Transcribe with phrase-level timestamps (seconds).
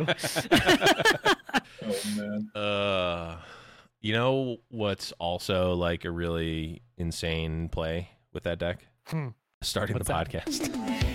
[0.00, 1.34] oh
[2.16, 2.50] man.
[2.54, 3.36] Uh,
[4.00, 8.86] you know what's also like a really insane play with that deck?
[9.06, 9.28] Hmm.
[9.60, 10.28] Starting What's the that?
[10.30, 11.14] podcast.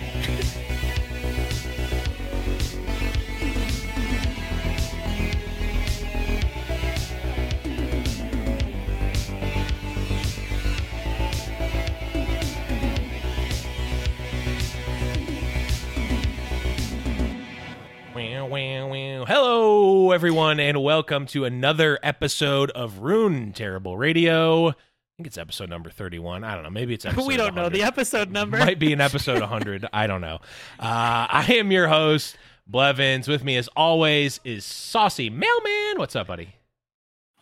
[18.54, 24.68] Hello, everyone, and welcome to another episode of Rune Terrible Radio.
[24.68, 24.72] I
[25.16, 26.44] think it's episode number 31.
[26.44, 26.70] I don't know.
[26.70, 28.56] Maybe it's episode we don't know the episode number.
[28.58, 29.88] Might be an episode 100.
[29.92, 30.36] I don't know.
[30.78, 33.26] Uh, I am your host, Blevins.
[33.26, 35.98] With me, as always, is Saucy Mailman.
[35.98, 36.54] What's up, buddy?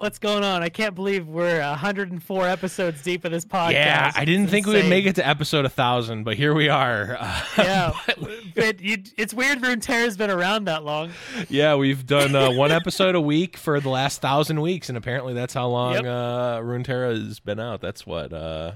[0.03, 0.65] What's going on?
[0.65, 3.71] I can't believe we're 104 episodes deep of this podcast.
[3.75, 6.69] yeah, I didn't It's think we would make it to episode 1,000, but here we
[6.69, 7.17] are.
[7.23, 7.93] Uh, Yeah,
[8.57, 9.61] but you, it's weird.
[9.61, 11.13] Runeterra's been around that long.
[11.49, 15.35] yeah, we've done uh, one episode a week for the last thousand weeks, and apparently
[15.35, 16.05] that's how long Yep.
[16.05, 17.81] uh, Runeterra has been out.
[17.81, 18.73] That's what uh,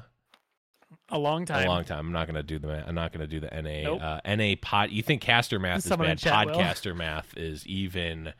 [1.08, 1.66] A long time.
[1.66, 2.06] a long time.
[2.06, 4.00] I'm not gonna do the I'm not gonna do the NA Nope.
[4.00, 4.90] uh, NA pod.
[4.92, 6.18] You think caster math is Someone bad?
[6.18, 6.54] chat will.
[6.54, 8.32] Podcaster math is even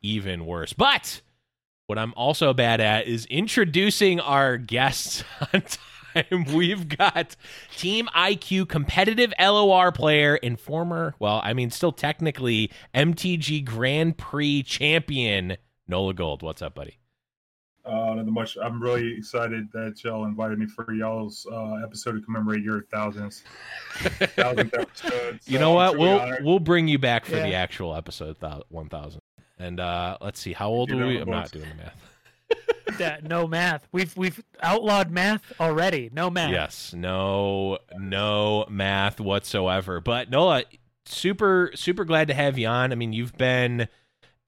[0.00, 0.72] even worse.
[0.72, 1.20] But
[1.86, 6.44] what I'm also bad at is introducing our guests on time.
[6.54, 7.36] We've got
[7.76, 14.62] Team IQ competitive LOR player and former, well, I mean, still technically MTG Grand Prix
[14.64, 15.56] champion
[15.88, 16.42] Nola Gold.
[16.42, 16.98] What's up, buddy?
[17.84, 18.56] Uh, not much.
[18.62, 23.42] I'm really excited that y'all invited me for y'all's uh, episode to commemorate your thousands.
[23.96, 25.40] thousandth episode.
[25.46, 25.98] You know I'm what?
[25.98, 26.44] We'll honored.
[26.44, 29.20] we'll bring you back for the actual episode thou- 1000.
[29.62, 30.52] And uh let's see.
[30.52, 31.18] How old You were we?
[31.18, 32.08] I'm not doing the math.
[32.98, 33.86] That- no math.
[33.92, 36.10] We've we've outlawed math already.
[36.12, 36.50] No math.
[36.50, 36.92] Yes.
[36.92, 40.00] No no math whatsoever.
[40.00, 40.64] But Nola,
[41.06, 42.92] super super glad to have you on.
[42.92, 43.88] I mean, you've been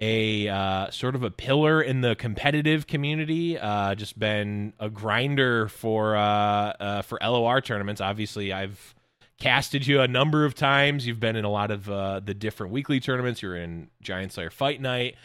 [0.00, 3.56] a uh, sort of a pillar in the competitive community.
[3.58, 8.00] Uh, just been a grinder for uh, uh, for LOR tournaments.
[8.00, 8.94] Obviously, I've
[9.44, 11.06] casted you a number of times.
[11.06, 13.42] You've been in a lot of uh, the different weekly tournaments.
[13.42, 15.16] You're in Giant Slayer Fight Night,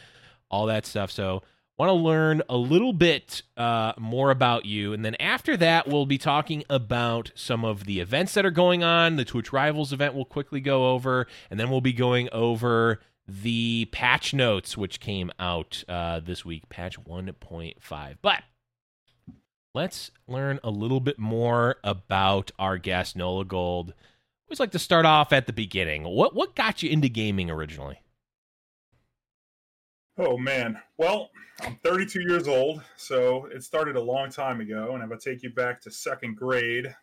[0.51, 1.09] all that stuff.
[1.09, 1.41] So,
[1.77, 6.05] want to learn a little bit uh, more about you, and then after that, we'll
[6.05, 9.15] be talking about some of the events that are going on.
[9.15, 13.87] The Twitch Rivals event we'll quickly go over, and then we'll be going over the
[13.93, 18.17] patch notes which came out uh, this week, patch 1.5.
[18.21, 18.43] But
[19.79, 23.93] let's learn a little bit more about our guest Nola Gold.
[24.45, 26.03] Always like to start off at the beginning.
[26.03, 28.01] What what got you into gaming originally?
[30.17, 30.81] Oh man.
[30.97, 31.29] Well,
[31.61, 34.95] I'm 32 years old, so it started a long time ago.
[34.95, 36.93] And if I take you back to second grade,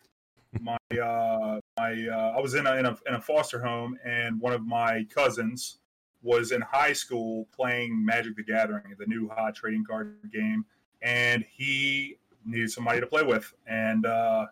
[0.61, 4.39] my uh, my uh, I was in a, in a in a foster home, and
[4.39, 5.79] one of my cousins
[6.21, 10.63] was in high school playing Magic the Gathering, the new hot trading card game,
[11.01, 12.17] and he
[12.47, 14.45] needed somebody to play with, and uh,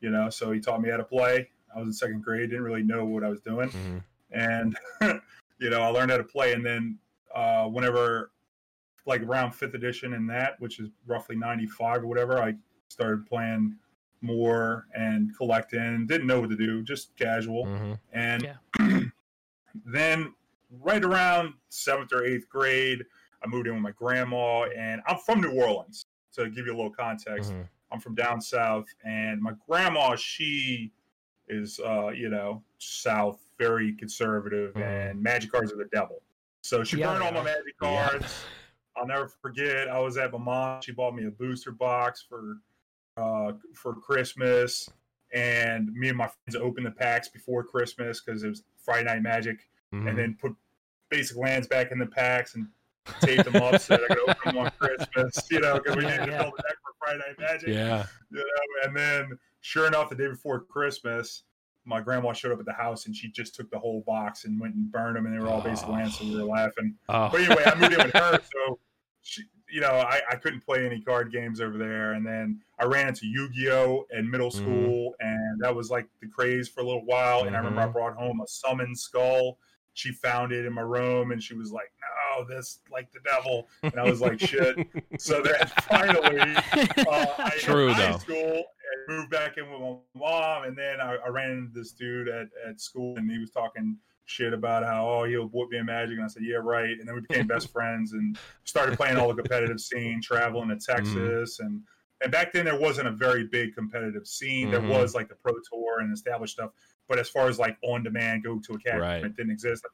[0.00, 1.50] you know, so he taught me how to play.
[1.74, 4.76] I was in second grade, didn't really know what I was doing and
[5.58, 6.52] you know I learned how to play.
[6.52, 6.98] And then
[7.34, 8.32] uh, whenever,
[9.06, 12.54] like around fifth edition and that, which is roughly ninety five or whatever, I
[12.88, 13.76] started playing
[14.20, 16.06] more and collecting.
[16.06, 17.66] Didn't know what to do, just casual.
[17.66, 17.92] Mm-hmm.
[18.12, 18.42] And
[18.78, 19.00] Yeah.
[19.84, 20.34] then
[20.82, 23.04] right around seventh or eighth grade,
[23.42, 26.06] I moved in with my grandma, and I'm from New Orleans.
[26.36, 27.62] To give you a little context, Mm-hmm.
[27.92, 30.90] I'm from down south, and my grandma, she
[31.48, 34.82] is, uh, you know, south, very conservative, Mhm.
[34.82, 36.20] and magic cards are the devil.
[36.62, 38.08] So she Yeah, burned all my magic Yeah.
[38.10, 38.44] cards.
[38.96, 39.88] I'll never forget.
[39.88, 40.82] I was at my mom.
[40.82, 42.58] She bought me a booster box for
[43.18, 44.90] uh, for Christmas,
[45.32, 49.22] and me and my friends opened the packs before Christmas because it was Friday Night
[49.22, 50.08] Magic, Mm-hmm.
[50.08, 50.54] and then put
[51.08, 52.66] basic lands back in the packs and
[53.20, 55.46] taped them up so that I could open them on Christmas.
[55.50, 58.06] You know, because we needed to build a deck for Friday Night Magic yeah.
[58.30, 61.42] you know, and then sure enough, the day before Christmas,
[61.84, 64.60] my grandma showed up at the house and she just took the whole box and
[64.60, 66.08] went and burned them, and they were all basically Oh.
[66.08, 66.94] so we were laughing.
[67.08, 67.28] Oh.
[67.30, 68.78] But anyway, I moved in with her, so
[69.22, 72.84] she, you know, I, I couldn't play any card games over there, and then I
[72.84, 74.54] ran into Yu-Gi-Oh in middle Mhm.
[74.56, 77.44] school, and that was like the craze for a little while.
[77.44, 77.92] And I remember I Mhm.
[77.92, 79.58] brought home a summon skull.
[79.96, 83.66] She found it in my room, and she was like, "No, this like the devil,"
[83.82, 84.76] and I was like, "Shit."
[85.18, 88.18] So then finally, uh, I hit True, high though.
[88.18, 91.92] school and moved back in with my mom, and then I, I ran into this
[91.92, 93.96] dude at, at school, and he was talking
[94.26, 97.08] shit about how oh he'll whoop me in magic, and I said yeah right, and
[97.08, 101.60] then we became best friends and started playing all the competitive scene, traveling to Texas,
[101.60, 101.80] and
[102.22, 104.68] and back then there wasn't a very big competitive scene.
[104.68, 104.70] Mhm.
[104.72, 106.72] There was like the pro tour and established stuff,
[107.08, 109.24] but as far as like on demand, go to a academy, Right.
[109.24, 109.84] it didn't exist.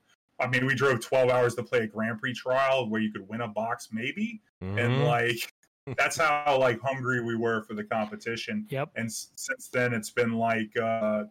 [0.40, 3.28] I mean, we drove 12 hours to play a Grand Prix trial where you could
[3.28, 5.06] win a box, maybe, and Mhm.
[5.06, 5.52] like
[5.98, 8.66] that's how like hungry we were for the competition.
[8.70, 8.90] Yep.
[8.96, 11.24] And s- since then, it's been like uh,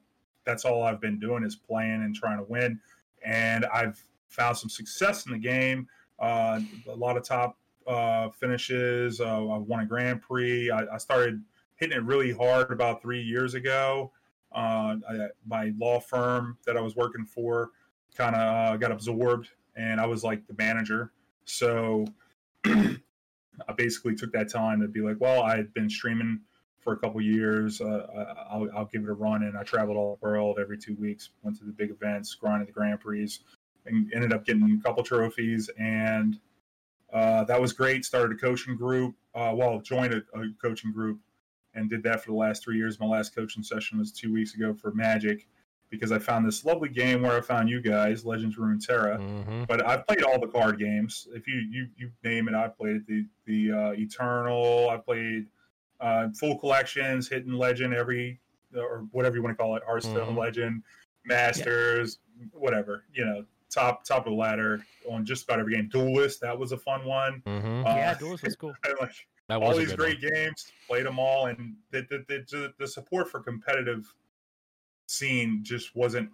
[0.45, 2.79] that's all I've been doing is playing and trying to win,
[3.23, 5.87] and I've found some success in the game.
[6.19, 7.57] Uh, a lot of top
[7.87, 9.19] uh, finishes.
[9.19, 10.69] Uh, I won a Grand Prix.
[10.69, 11.41] I, I started
[11.77, 14.11] hitting it really hard about three years ago.
[14.53, 17.71] Uh, I, my law firm that I was working for
[18.15, 21.11] kind of uh, got absorbed, and I was like the manager.
[21.45, 22.05] So
[22.65, 26.41] I basically took that time to be like, well, I had been streaming
[26.79, 27.79] for a couple years.
[27.79, 30.95] Uh, I'll, I'll give it a run, and I traveled all the world every two
[30.95, 31.29] weeks.
[31.43, 33.37] Went to the big events, grinded the Grand Prix,
[33.85, 36.39] and ended up getting a couple trophies, and
[37.13, 38.05] uh, that was great.
[38.05, 39.15] Started a coaching group.
[39.35, 41.19] Uh, well, joined a, a coaching group,
[41.73, 42.99] and did that for the last three years.
[42.99, 45.47] My last coaching session was two weeks ago for Magic,
[45.89, 49.67] because I found this lovely game where I found you guys, Legends Runeterra Mhm.
[49.67, 51.27] but I've played all the card games.
[51.33, 53.07] If you you, you name it, I've played it.
[53.07, 54.89] The the uh, Eternal.
[54.89, 55.47] I played
[55.99, 58.39] uh, full collections, Hidden Legend, every
[58.75, 60.37] or whatever you want to call it, Hearthstone Mhm.
[60.37, 60.83] Legend,
[61.25, 62.19] Masters,
[62.53, 63.03] whatever.
[63.13, 65.89] You know, top top of the ladder on just about every game.
[65.89, 67.41] Duelyst, that was a fun one.
[67.45, 67.85] Mhm.
[67.85, 68.73] Uh, yeah, Duelyst was cool.
[69.01, 70.31] like that all was a these great one.
[70.33, 74.13] games, played them all, and the the, the the support for competitive
[75.07, 76.29] scene just wasn't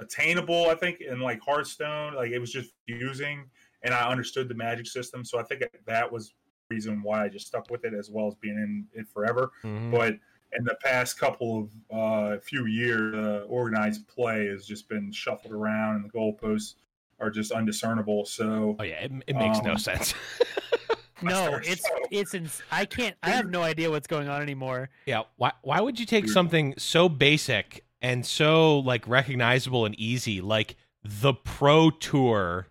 [0.00, 0.68] attainable.
[0.68, 3.48] I think in like Hearthstone, like it was just fusing,
[3.82, 6.28] and I understood the magic system, so I think that was
[6.68, 9.50] the reason why I just stuck with it as well as being in it forever.
[9.64, 9.90] Mhm.
[9.90, 10.14] But
[10.52, 15.52] in the past couple of uh, few years, uh, organized play has just been shuffled
[15.52, 16.74] around, and the goalposts
[17.20, 18.24] are just undiscernible.
[18.26, 20.14] So Oh yeah, it, it makes no Um, sense.
[21.22, 23.16] No, it's so- it's ins- I can't.
[23.22, 24.90] I have no idea what's going on anymore.
[25.06, 30.40] yeah, why why would you take something so basic and so like recognizable and easy
[30.40, 32.68] like the Pro Tour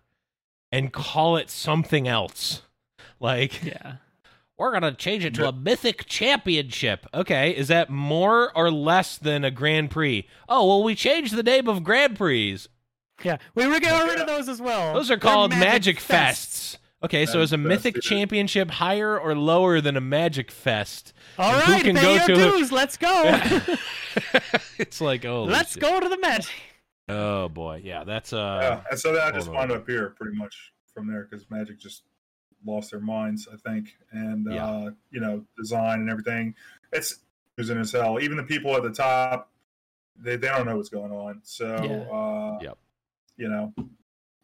[0.72, 2.62] and call it something else?
[3.20, 3.96] Like Yeah.
[4.56, 7.06] we're gonna change it to a mythic championship.
[7.12, 10.26] Okay, is that more or less than a Grand Prix?
[10.48, 12.58] Oh well, we changed the name of Grand Prix.
[13.24, 13.38] Yeah.
[13.56, 14.94] We were getting rid of those as well.
[14.94, 16.76] Those are They're called Magic Magic, Fests.
[16.76, 16.78] Fests.
[17.02, 18.00] Okay, so is a Mythic yeah.
[18.02, 21.12] Championship higher or lower than a Magic Fest?
[21.38, 22.72] All And who right, can pay go your to- dues.
[22.72, 23.22] Let's go.
[24.78, 26.50] it's like oh, Let's go to the Magic.
[27.08, 29.68] Oh boy, yeah, that's uh, yeah, and so then I just hold on.
[29.68, 32.02] wound up here pretty much from there because Magic just
[32.66, 34.66] lost their minds, I think, and Yeah.
[34.66, 36.54] uh, you know, design and everything.
[36.92, 37.20] It's
[37.56, 38.18] losing as hell.
[38.20, 39.50] Even the people at the top,
[40.16, 41.40] they, they don't know what's going on.
[41.44, 42.14] So, Yeah.
[42.16, 42.78] uh, Yep.
[43.36, 43.72] you know,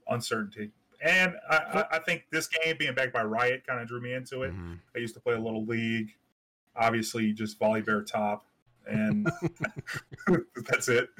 [0.08, 0.70] uncertainty.
[1.04, 4.14] And I, I, I think this game being backed by Riot kind of drew me
[4.14, 4.52] into it.
[4.52, 4.78] mhm.
[4.96, 6.10] I used to play a little league,
[6.74, 8.44] obviously just Volibear top,
[8.86, 9.30] and
[10.68, 11.10] that's it.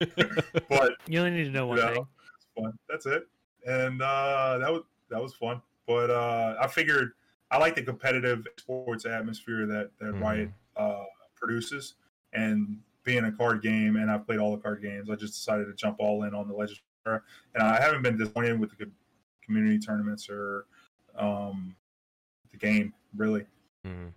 [0.68, 1.94] but You only need to know one Yeah.
[1.94, 2.06] thing.
[2.36, 2.72] it's fun.
[2.88, 3.26] That's it.
[3.66, 5.60] And uh, that was that was fun.
[5.86, 7.12] But uh, I figured
[7.50, 10.20] I like the competitive sports atmosphere that that Mhm.
[10.20, 11.04] Riot uh,
[11.34, 11.94] produces,
[12.34, 15.08] and being a card game, and I've played all the card games.
[15.10, 17.22] I just decided to jump all in on the Legend, and
[17.62, 18.90] I haven't been disappointed with the co-
[19.50, 20.66] community tournaments or
[21.18, 21.74] um,
[22.52, 23.44] the game really.
[23.86, 24.12] Mhm.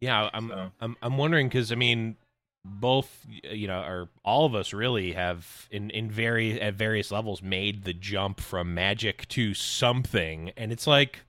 [0.00, 0.70] Yeah, I'm So.
[0.80, 2.16] I'm I'm wondering because I mean,
[2.64, 7.42] both you know, or all of us really have in in very at various levels
[7.42, 11.20] made the jump from Magic to something, and it's like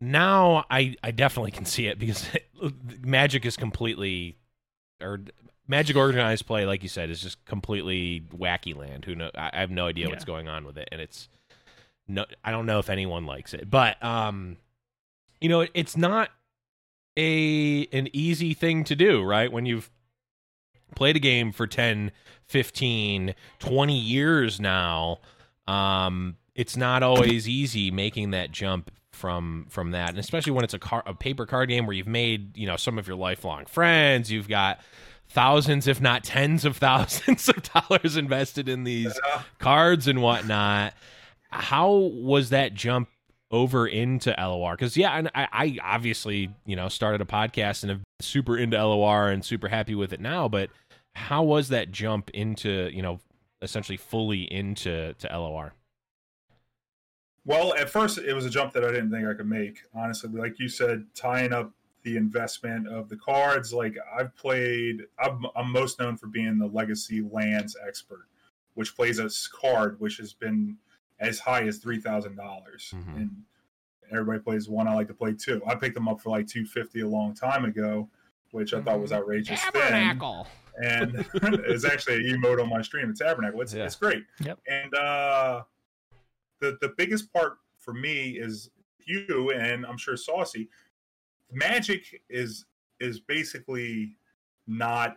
[0.00, 2.28] now I I definitely can see it because
[3.02, 4.36] Magic is completely
[5.00, 5.20] or
[5.66, 9.04] Magic organized play, like you said, is just completely wacky land.
[9.04, 9.30] Who know?
[9.36, 11.28] I, I have no idea what's going on with it, and it's
[12.10, 12.26] no.
[12.44, 14.56] I don't know if anyone likes it, but um,
[15.40, 16.30] you know, it, it's not
[17.16, 19.50] a an easy thing to do, right?
[19.50, 19.90] When you've
[20.94, 22.10] played a game for 10,
[22.46, 25.20] 15, 20 years now,
[25.66, 30.74] um, it's not always easy making that jump from from that, and especially when it's
[30.74, 33.66] a car a paper card game where you've made you know some of your lifelong
[33.66, 34.80] friends, you've got
[35.28, 39.18] thousands, if not tens of thousands of dollars invested in these
[39.58, 40.94] cards and whatnot.
[41.50, 43.08] How was that jump
[43.50, 44.74] over into LOR?
[44.74, 48.56] Because yeah, and I, I obviously you know started a podcast and have been super
[48.56, 50.48] into LOR and super happy with it now.
[50.48, 50.70] But
[51.14, 53.20] how was that jump into you know
[53.62, 55.74] essentially fully into to LOR?
[57.44, 59.82] Well, at first it was a jump that I didn't think I could make.
[59.94, 63.72] Honestly, like you said, tying up the investment of the cards.
[63.72, 68.26] Like I've played, I'm, I'm most known for being the Legacy Lands expert,
[68.74, 70.76] which plays a card which has been
[71.20, 73.16] as high as three thousand dollars, Mhm.
[73.16, 73.30] and
[74.10, 74.88] everybody plays one.
[74.88, 75.62] I like to play two.
[75.66, 78.08] I picked them up for like two fifty a long time ago,
[78.50, 79.62] which I thought was outrageous.
[79.72, 80.46] then Tabernacle.
[80.82, 81.14] and
[81.66, 83.60] it's actually an emote on my stream, It's Tabernacle.
[83.60, 83.84] It's Yeah.
[83.84, 84.24] it's great.
[84.40, 84.58] Yep.
[84.66, 85.62] And uh,
[86.60, 88.70] the the biggest part for me is
[89.06, 90.68] you and I'm sure Saucy.
[91.52, 92.64] Magic is
[93.00, 94.16] is basically
[94.66, 95.16] not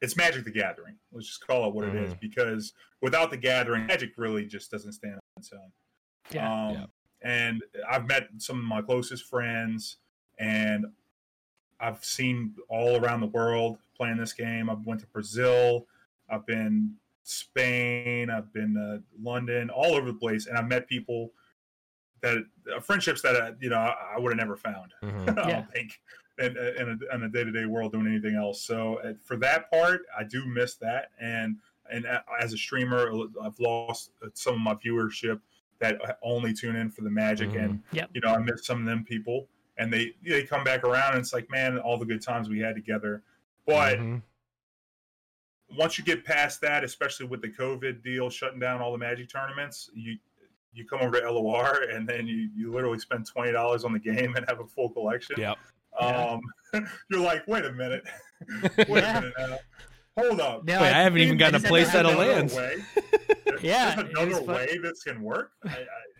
[0.00, 0.96] it's Magic the Gathering.
[1.12, 2.20] Let's just call it what it is Mhm.
[2.20, 5.72] because without the Gathering, Magic really just doesn't stand on.
[6.30, 6.66] Yeah.
[6.68, 6.86] Um, Yeah.
[7.22, 9.96] And I've met some of my closest friends,
[10.38, 10.84] and
[11.80, 14.68] I've seen all around the world playing this game.
[14.68, 15.86] I've went to Brazil,
[16.28, 21.32] I've been Spain, I've been to London, all over the place, and I've met people
[22.20, 24.92] that uh, friendships that uh, you know I, I would have never found.
[25.02, 25.38] Mhm.
[25.44, 25.98] I don't think
[26.38, 28.60] in, in a, in a day-to-day world doing anything else.
[28.62, 31.10] So uh, for that part, I do miss that.
[31.18, 31.56] And
[31.92, 32.06] and
[32.40, 33.10] as a streamer,
[33.42, 35.40] I've lost uh, some of my viewership
[35.80, 37.54] that only tune in for the magic.
[37.54, 38.10] And Yep.
[38.14, 41.20] you know, I miss some of them people, and they they come back around, and
[41.20, 43.22] it's like, man, all the good times we had together.
[43.66, 44.22] But Mhm.
[45.76, 49.28] once you get past that, especially with the COVID deal shutting down all the Magic
[49.28, 50.18] tournaments, you
[50.72, 53.98] you come over to LOR and then you, you literally spend twenty dollars on the
[53.98, 55.36] game and have a full collection.
[55.38, 55.56] Yep.
[56.00, 56.40] Um,
[57.08, 58.02] you're like, wait a minute,
[58.88, 59.18] wait Yeah.
[59.18, 59.58] a minute now.
[60.18, 60.64] Hold up.
[60.64, 62.54] No, Wait, I haven't even gotten a just play had to set of lands.
[63.62, 64.54] Yeah, There's it was another fun.
[64.54, 65.52] way this can work.
[65.64, 65.76] I, I,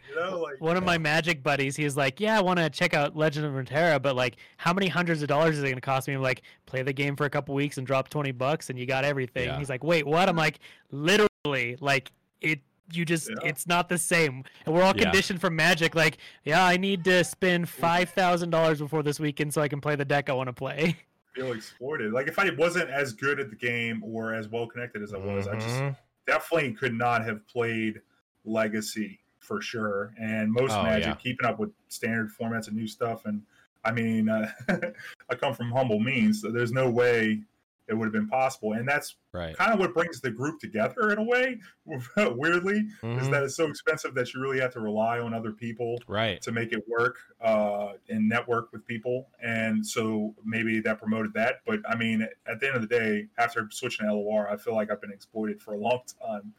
[0.09, 2.95] you know, like One of my magic buddies, he's like, "Yeah, I want to check
[2.95, 5.81] out Legend of Runeterra, but like, how many hundreds of dollars is it going to
[5.81, 8.71] cost me?" I'm like, "Play the game for a couple weeks and drop twenty bucks,
[8.71, 9.59] and you got everything." Yeah.
[9.59, 10.59] He's like, "Wait, what?" I'm like,
[10.91, 12.11] "Literally, like
[12.41, 12.61] it.
[12.93, 13.49] You just, Yeah.
[13.49, 15.05] it's not the same." And we're all Yeah.
[15.05, 15.95] conditioned from Magic.
[15.95, 19.81] Like, yeah, I need to spend five thousand dollars before this weekend so I can
[19.81, 20.97] play the deck I want to play.
[21.35, 22.12] feel exploited.
[22.12, 25.19] Like if I wasn't as good at the game or as well connected as I
[25.19, 25.97] was, I just Mhm.
[26.26, 28.00] definitely could not have played
[28.45, 30.14] Legacy for sure.
[30.19, 31.14] And most Oh, Magic, yeah.
[31.14, 33.26] keeping up with standard formats and new stuff.
[33.26, 33.43] And
[33.85, 34.50] I mean, uh,
[35.29, 37.43] I come from humble means, so there's no way
[37.88, 38.73] it would have been possible.
[38.73, 39.55] And that's right.
[39.57, 41.61] kind of what brings the group together in a way.
[42.17, 43.31] Weirdly, is Mhm.
[43.31, 46.41] that it's so expensive that you really have to rely on other people Right.
[46.43, 49.29] to make it work uh, and network with people.
[49.43, 51.57] And so maybe that promoted that.
[51.67, 54.75] But I mean, at the end of the day, after switching to LOR, I feel
[54.75, 56.55] like I've been exploited for a long time.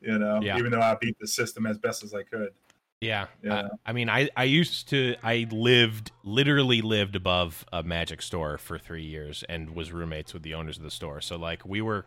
[0.00, 0.56] You know, Yeah.
[0.58, 2.54] even though I beat the system as best as I could.
[3.00, 3.28] Yeah.
[3.42, 3.68] Yeah.
[3.86, 8.58] I, I mean, I, I used to, I lived, literally lived above a magic store
[8.58, 11.20] for three years and was roommates with the owners of the store.
[11.22, 12.04] So, like, we were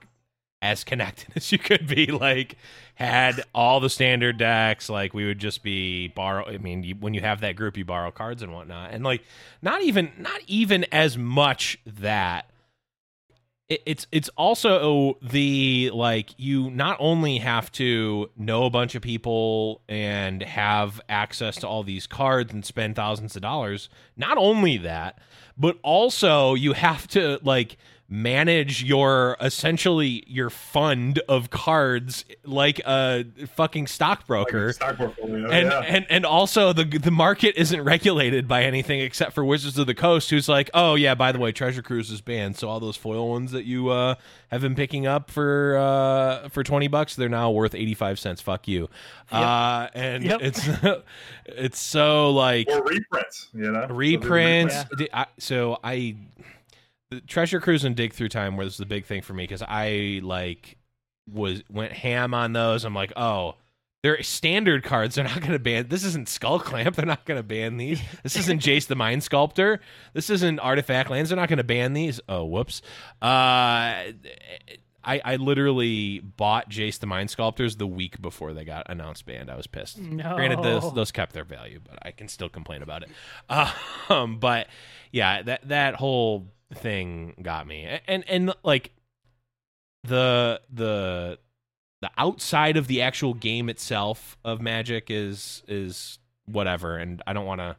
[0.61, 2.07] as connected as you could be.
[2.07, 2.57] Like,
[2.95, 4.87] had all the standard decks.
[4.87, 6.45] Like, we would just be borrow.
[6.47, 8.91] I mean, you, when you have that group, you borrow cards and whatnot.
[8.91, 9.23] And, like,
[9.63, 12.51] not even, not even as much that
[13.85, 19.81] it's it's also the like you not only have to know a bunch of people
[19.87, 25.19] and have access to all these cards and spend thousands of dollars not only that
[25.57, 27.77] but also you have to like
[28.13, 35.49] manage your essentially your fund of cards like a fucking stockbroker a stock portfolio.
[35.49, 35.79] and, yeah.
[35.79, 39.95] and and also the the market isn't regulated by anything except for Wizards of the
[39.95, 42.95] Coast, who's like, oh yeah, by the way, Treasure Cruise is banned, so all those
[42.95, 44.13] foil ones that you uh,
[44.51, 48.41] have been picking up for uh, for twenty bucks, they're now worth eighty five cents.
[48.41, 48.89] Fuck you.
[49.31, 50.39] Uh, and Yep.
[50.43, 50.69] it's
[51.47, 53.87] it's so like or reprints, you know?
[53.87, 54.75] reprints.
[54.99, 55.07] Yeah.
[55.11, 56.15] I- So I, the
[57.21, 60.77] Treasure Cruise and Dig Through Time was the big thing for me because I like
[61.31, 62.83] was went ham on those.
[62.85, 63.55] I'm like, oh,
[64.03, 65.15] they're standard cards.
[65.15, 65.87] They're not going to ban.
[65.87, 66.95] This isn't Skull Clamp.
[66.95, 68.01] They're not going to ban these.
[68.21, 69.79] This isn't Jace the Mind Sculptor.
[70.13, 71.29] This isn't Artifact Lands.
[71.29, 72.19] They're not going to ban these.
[72.27, 72.81] Oh, whoops.
[73.21, 74.11] Uh.
[75.05, 79.51] I, I literally bought Jace the Mind Sculptors the week before they got announced banned.
[79.51, 79.99] I was pissed.
[79.99, 80.35] No.
[80.35, 83.09] Granted, those those kept their value, but I can still complain about it.
[84.09, 84.67] Um, but
[85.11, 88.91] yeah, that that whole thing got me, A- and and like
[90.03, 91.39] the the
[92.01, 97.45] the outside of the actual game itself of Magic is is whatever, and I don't
[97.45, 97.75] want to.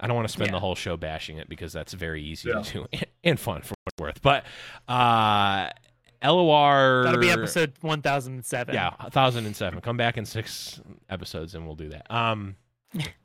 [0.00, 0.52] I don't want to spend Yeah.
[0.56, 2.62] the whole show bashing it because that's very easy Yeah.
[2.62, 4.22] to do and, and fun for what worth.
[4.22, 4.44] But
[4.88, 5.70] uh,
[6.24, 8.74] LOR That'll be episode one thousand and seven.
[8.74, 9.80] yeah, 1007.
[9.80, 12.10] Come back in six episodes and we'll do that.
[12.10, 12.56] Um,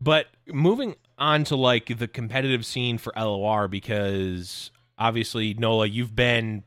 [0.00, 6.64] but moving on to like the competitive scene for LOR because obviously Nola, you've been.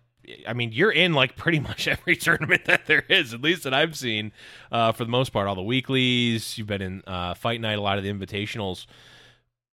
[0.48, 3.74] I mean, you're in like pretty much every tournament that there is, at least that
[3.74, 4.32] I've seen.
[4.72, 6.58] Uh, for the most part, all the weeklies.
[6.58, 8.86] You've been in uh, Fight Night, a lot of the invitationals.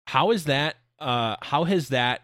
[0.07, 0.77] How is that?
[0.99, 2.23] Uh, how has that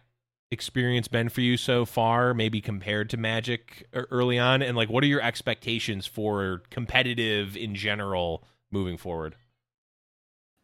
[0.51, 4.89] experience been for you so far maybe compared to magic e- early on and like
[4.89, 9.35] what are your expectations for competitive in general moving forward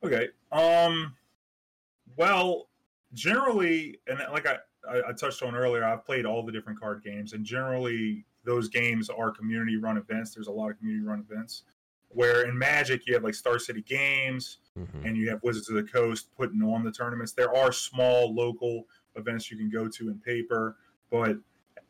[0.04, 0.28] Okay.
[0.50, 1.14] Um.
[2.16, 2.68] Well,
[3.14, 7.32] generally, and like I, I, touched on earlier, I've played all the different card games,
[7.32, 10.34] and generally, those games are community-run events.
[10.34, 11.62] There's a lot of community-run events
[12.08, 15.06] Where in Magic you have like Star City Games Mhm.
[15.06, 17.32] and you have Wizards of the Coast putting on the tournaments.
[17.32, 20.76] There are small local events you can go to in paper,
[21.10, 21.38] but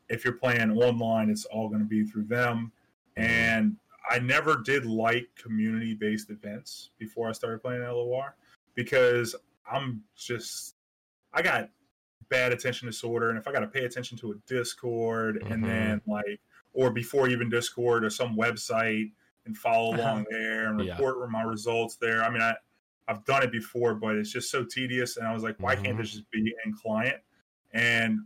[0.09, 2.71] if you're playing online, it's all going to be through them.
[3.17, 3.77] And
[4.09, 8.35] I never did like community based events before I started playing LOR
[8.75, 9.35] because
[9.71, 10.75] I'm just,
[11.33, 11.69] I got
[12.29, 13.29] bad attention disorder.
[13.29, 15.51] And if I got to pay attention to a Discord Mhm.
[15.51, 16.39] and then like,
[16.73, 19.11] or before even Discord or some website
[19.45, 20.93] and follow along there and Yeah.
[20.97, 22.23] report my results there.
[22.23, 22.55] I mean, I,
[23.07, 25.17] I've done it before, but it's just so tedious.
[25.17, 26.01] And I was like, why can't Mhm.
[26.01, 27.21] this just be in client?
[27.71, 28.19] And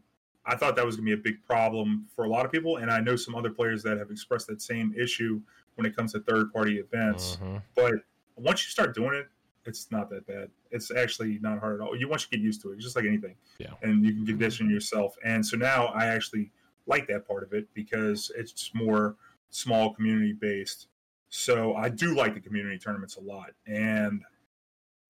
[0.46, 2.77] I thought that was going to be a big problem for a lot of people.
[2.77, 5.41] And I know some other players that have expressed that same issue
[5.77, 7.38] when it comes to third party events.
[7.38, 7.62] Mhm.
[7.75, 7.93] But
[8.36, 9.27] once you start doing it,
[9.65, 10.50] it's not that bad.
[10.72, 11.96] It's actually not hard at all.
[11.96, 13.36] You once you get used to it, it's just like anything.
[13.60, 13.74] Yeah.
[13.84, 15.15] And you can condition yourself.
[15.24, 16.51] And so now I actually
[16.88, 19.15] like that part of it because it's more
[19.50, 20.88] small community based.
[21.29, 23.51] So I do like the community tournaments a lot.
[23.65, 24.24] And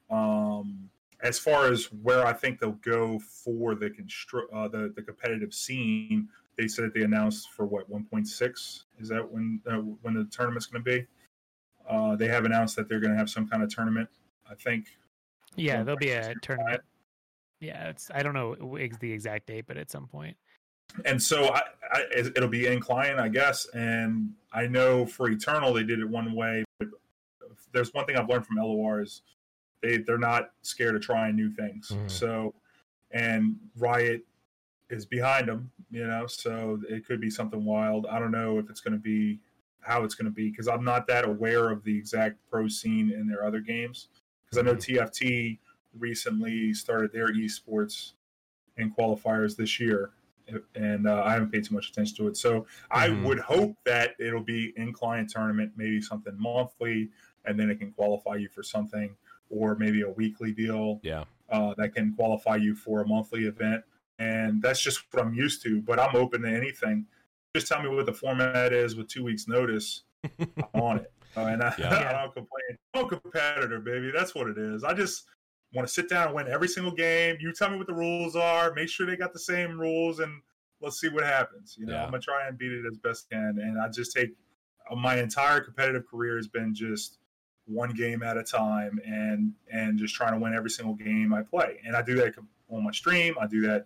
[0.09, 0.89] um
[1.21, 5.53] as far as where I think they'll go for the constru- uh, the the competitive
[5.53, 10.65] scene, they said they announced for what 1.6 is that when uh, when the tournament's
[10.65, 11.05] going to be?
[11.89, 14.09] Uh, they have announced that they're going to have some kind of tournament.
[14.49, 14.87] I think.
[15.55, 16.81] Yeah, there'll be a two tournament.
[17.59, 20.35] Yeah, it's I don't know ex- the exact date, but at some point.
[21.05, 21.61] and so I,
[21.91, 23.67] I, it'll be in client, I guess.
[23.73, 26.89] And I know for Eternal they did it one way, but
[27.71, 29.21] there's one thing I've learned from LOR is
[29.81, 31.89] they they're not scared of trying new things.
[31.89, 32.09] Mhm.
[32.09, 32.53] So,
[33.11, 34.23] and Riot
[34.89, 36.27] is behind them, you know.
[36.27, 38.05] So it could be something wild.
[38.05, 39.39] I don't know if it's going to be
[39.79, 43.11] how it's going to be because I'm not that aware of the exact pro scene
[43.11, 44.09] in their other games.
[44.45, 45.59] Because I know TFT
[45.97, 48.13] recently started their esports
[48.77, 50.11] and qualifiers this year,
[50.75, 52.37] and uh, I haven't paid too much attention to it.
[52.37, 53.23] So I Mhm.
[53.23, 57.09] would hope that it'll be in client tournament, maybe something monthly,
[57.45, 59.15] and then it can qualify you for something,
[59.49, 61.23] or maybe a weekly deal Yeah.
[61.49, 63.83] uh, that can qualify you for a monthly event.
[64.19, 65.81] And that's just what I'm used to.
[65.81, 67.05] But I'm open to anything.
[67.55, 70.03] Just tell me what the format is with two weeks' notice.
[70.73, 71.11] I'm on it.
[71.35, 71.89] Uh, and I, Yeah.
[72.09, 72.77] I don't complain.
[72.95, 74.11] I'm a competitor, baby.
[74.11, 74.83] That's what it is.
[74.83, 75.25] I just
[75.71, 77.35] want to sit down and win every single game.
[77.39, 78.73] You tell me what the rules are.
[78.73, 80.41] Make sure they got the same rules, and
[80.81, 81.75] let's see what happens.
[81.77, 82.05] You know, Yeah.
[82.05, 83.59] I'm gonna try and beat it as best I can.
[83.61, 84.31] And I just take
[84.89, 87.19] uh, my entire competitive career has been just
[87.65, 91.43] one game at a time, and and just trying to win every single game I
[91.43, 91.81] play.
[91.85, 92.33] And I do that
[92.69, 93.35] on my stream.
[93.39, 93.85] I do that,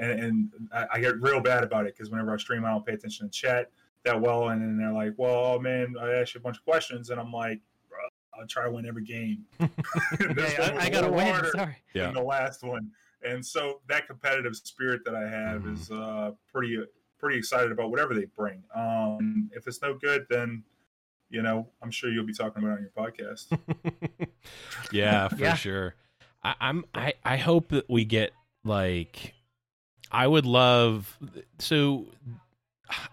[0.00, 2.84] and, and I, I get real bad about it because whenever I stream, I don't
[2.84, 3.70] pay attention to chat
[4.04, 7.10] that well, and then they're like, "Well, man, I asked you a bunch of questions,"
[7.10, 7.60] and I'm like,
[8.38, 11.16] "I'll try to win every game." This Yeah, one was I, I a gotta little
[11.16, 11.26] win.
[11.26, 11.76] harder Sorry.
[11.94, 12.06] Yeah.
[12.06, 12.90] than the last one,
[13.22, 15.72] and so that competitive spirit that I have Mhm.
[15.74, 16.82] is uh, pretty
[17.18, 18.62] pretty excited about whatever they bring.
[18.74, 20.64] Um, if it's no good, then
[21.28, 23.46] you know I'm sure you'll be talking about it on your podcast.
[24.92, 25.54] yeah, for Yeah.
[25.54, 25.94] sure.
[26.42, 28.32] I, I'm I, I hope that we get
[28.64, 29.34] like
[30.10, 31.18] I would love
[31.58, 32.06] so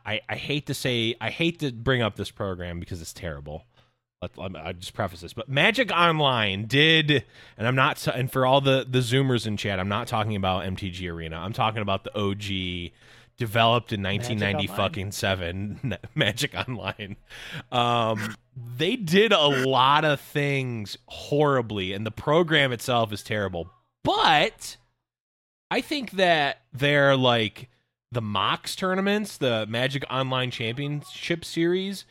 [0.05, 3.65] I I hate to say I hate to bring up this program because it's terrible.
[4.19, 7.23] I just preface this, but Magic Online did,
[7.55, 10.65] and I'm not, and for all the the Zoomers in chat, I'm not talking about
[10.65, 11.37] MTG Arena.
[11.37, 12.93] I'm talking about the OG,
[13.37, 17.15] developed in Magic 1990 fucking seven, Magic Online.
[17.71, 18.35] Um,
[18.77, 23.69] they did a lot of things horribly, and the program itself is terrible.
[24.03, 24.77] But
[25.69, 27.69] I think that they're like
[28.11, 32.05] the Mox tournaments, the Magic Online Championship Series,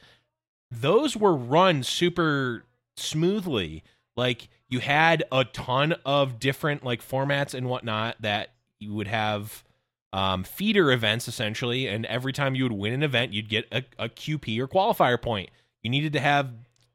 [0.70, 2.64] those were run super
[2.96, 3.82] smoothly.
[4.16, 9.64] Like you had a ton of different like formats and whatnot that you would have
[10.12, 13.84] um, feeder events essentially, and every time you would win an event, you'd get a,
[13.98, 15.50] a QP or qualifier point.
[15.82, 16.50] You needed to have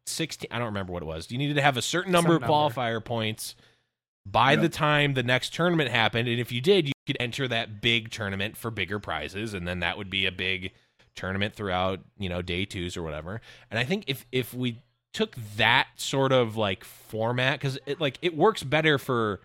[0.05, 0.49] sixteen.
[0.51, 1.29] I don't remember what it was.
[1.31, 2.53] You needed to have a certain number Some of number.
[2.53, 3.55] qualifier points
[4.25, 4.61] by Yep.
[4.61, 8.11] the time the next tournament happened, and if you did, you could enter that big
[8.11, 10.71] tournament for bigger prizes, and then that would be a big
[11.15, 13.41] tournament throughout you know day twos or whatever.
[13.69, 14.81] And I think if if we
[15.13, 19.41] took that sort of like format because it like it works better for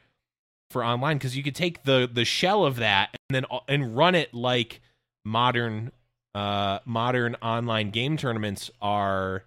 [0.71, 4.15] for online because you could take the the shell of that and then and run
[4.15, 4.81] it like
[5.25, 5.91] modern
[6.35, 9.43] uh modern online game tournaments are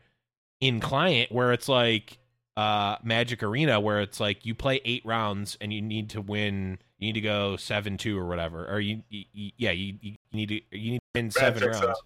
[0.59, 2.17] in client where it's like
[2.59, 6.77] uh magic arena where it's like you play eight rounds and you need to win
[6.97, 10.15] you need to go seven two or whatever or you, you, you- yeah you, you
[10.33, 11.99] need to you need to win seven checks rounds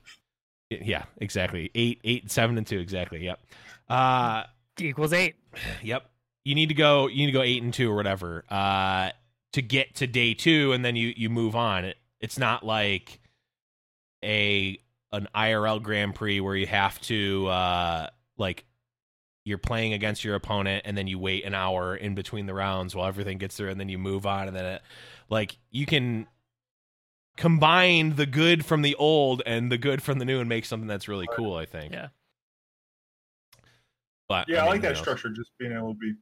[0.70, 3.40] yeah exactly eight eight seven and two exactly yep
[3.90, 4.44] uh
[4.80, 5.36] Equals eight.
[5.84, 6.10] Yep.
[6.46, 7.08] You need to go.
[7.08, 9.12] You need to go eight and two or whatever uh,
[9.54, 11.86] to get to day two, and then you you move on.
[11.86, 13.20] It, it's not like
[14.24, 14.78] a
[15.12, 18.66] an IRL Grand Prix where you have to uh, like
[19.46, 22.96] you're playing against your opponent and then you wait an hour in between the rounds
[22.96, 24.82] while everything gets through and then you move on and then it,
[25.30, 26.28] like you can
[27.36, 30.88] combine the good from the old and the good from the new and make something
[30.88, 32.08] that's really cool i think Yeah.
[34.30, 35.30] but Yeah, I, mean, like that you know, structure.
[35.30, 36.14] Just being able to be,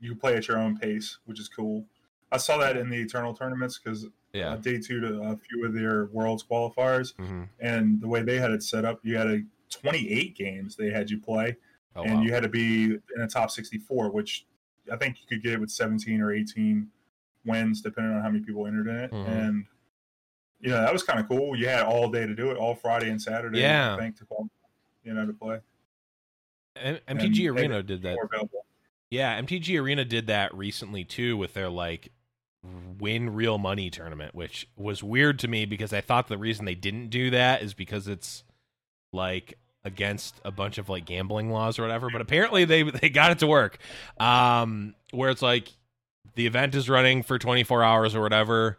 [0.00, 1.84] you can play at your own pace, which is cool.
[2.30, 5.66] I saw that in the Eternal tournaments because yeah uh, day two to a few
[5.66, 9.26] of their Worlds qualifiers, hmm and the way they had it set up, you had
[9.26, 11.56] a 28 games they had you play,
[11.96, 12.22] oh, and wow.
[12.22, 14.46] you had to be in the top 64, which
[14.90, 16.88] I think you could get with 17 or 18
[17.44, 19.10] wins, depending on how many people entered in it.
[19.10, 19.28] Mhm.
[19.28, 19.66] And
[20.60, 21.56] you know that was kind of cool.
[21.56, 23.60] You had all day to do it, all Friday and Saturday.
[23.60, 23.94] Yeah.
[23.94, 24.50] I think to qualify,
[25.04, 25.60] you know to play.
[26.76, 28.16] M- mtg they- arena did that
[29.10, 32.12] Yeah, MTG Arena did that recently too with their like
[32.98, 36.74] win real money tournament, which was weird to me because I thought the reason they
[36.76, 38.44] didn't do that is because it's
[39.12, 43.30] like against a bunch of like gambling laws or whatever, but apparently they they got
[43.32, 43.78] it to work.
[44.18, 45.68] Um where it's like
[46.34, 48.78] the event is running for 24 hours or whatever.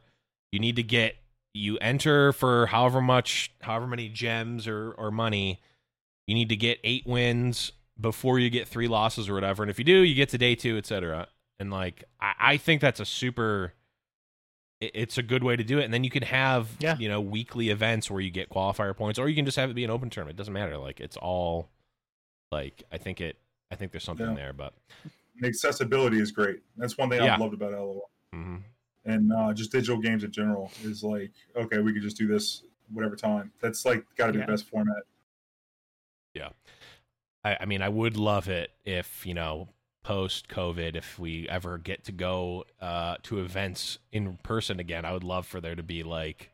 [0.52, 1.16] You need to get
[1.54, 5.62] you enter for however much however many gems or or money.
[6.28, 9.64] You need to get 8 wins before you get three losses or whatever.
[9.64, 11.28] And if you do, you get to day two, etc.
[11.60, 13.74] And like, I, I think that's a super.
[14.84, 16.98] It- It's a good way to do it, and then you can have Yeah.
[16.98, 19.74] you know weekly events where you get qualifier points, or you can just have it
[19.74, 20.36] be an open tournament.
[20.36, 20.78] It doesn't matter.
[20.78, 21.70] Like it's all
[22.52, 23.38] like I think it.
[23.72, 24.36] I think there's something Yeah.
[24.36, 24.74] there, but
[25.40, 26.62] the accessibility is great.
[26.78, 27.34] That's one thing Yeah.
[27.34, 28.62] I've loved about LOL mhm.
[29.06, 32.64] and uh, just digital games in general is like, okay, we could just do this
[32.92, 33.52] whatever time.
[33.60, 34.46] That's like got to be Yeah.
[34.46, 35.04] the best format.
[37.46, 39.68] I, I mean, I would love it if you know
[40.04, 45.06] post COVID, if we ever get to go uh, to events in person again.
[45.06, 46.52] I would love for there to be like,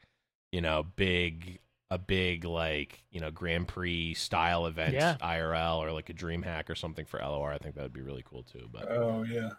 [0.51, 1.59] you know, big
[1.91, 5.17] a big like you know Grand Prix style event Yeah.
[5.21, 7.51] IRL or like a Dream Hack or something for LOR.
[7.51, 8.69] I think that would be really cool too.
[8.71, 9.49] But Oh yeah,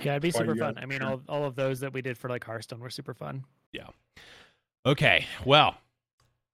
[0.00, 0.74] Yeah, it'd be Why super fun.
[0.74, 3.14] gotta- I mean, all, all of those that we did for like Hearthstone were super
[3.14, 3.44] fun.
[3.72, 3.88] Yeah.
[4.86, 5.76] Okay, well,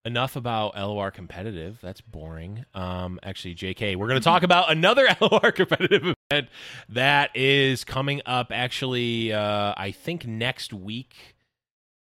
[0.05, 1.79] enough about LOR competitive.
[1.81, 2.65] That's boring.
[2.75, 6.49] Um, actually, JK, we're going to talk about another LOR competitive event
[6.91, 8.53] that is coming up.
[8.53, 11.15] Actually, uh, I think next week.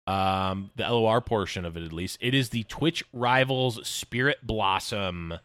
[0.06, 5.36] Um, the LOR portion of it, at least, it is the Twitch Rivals Spirit Blossom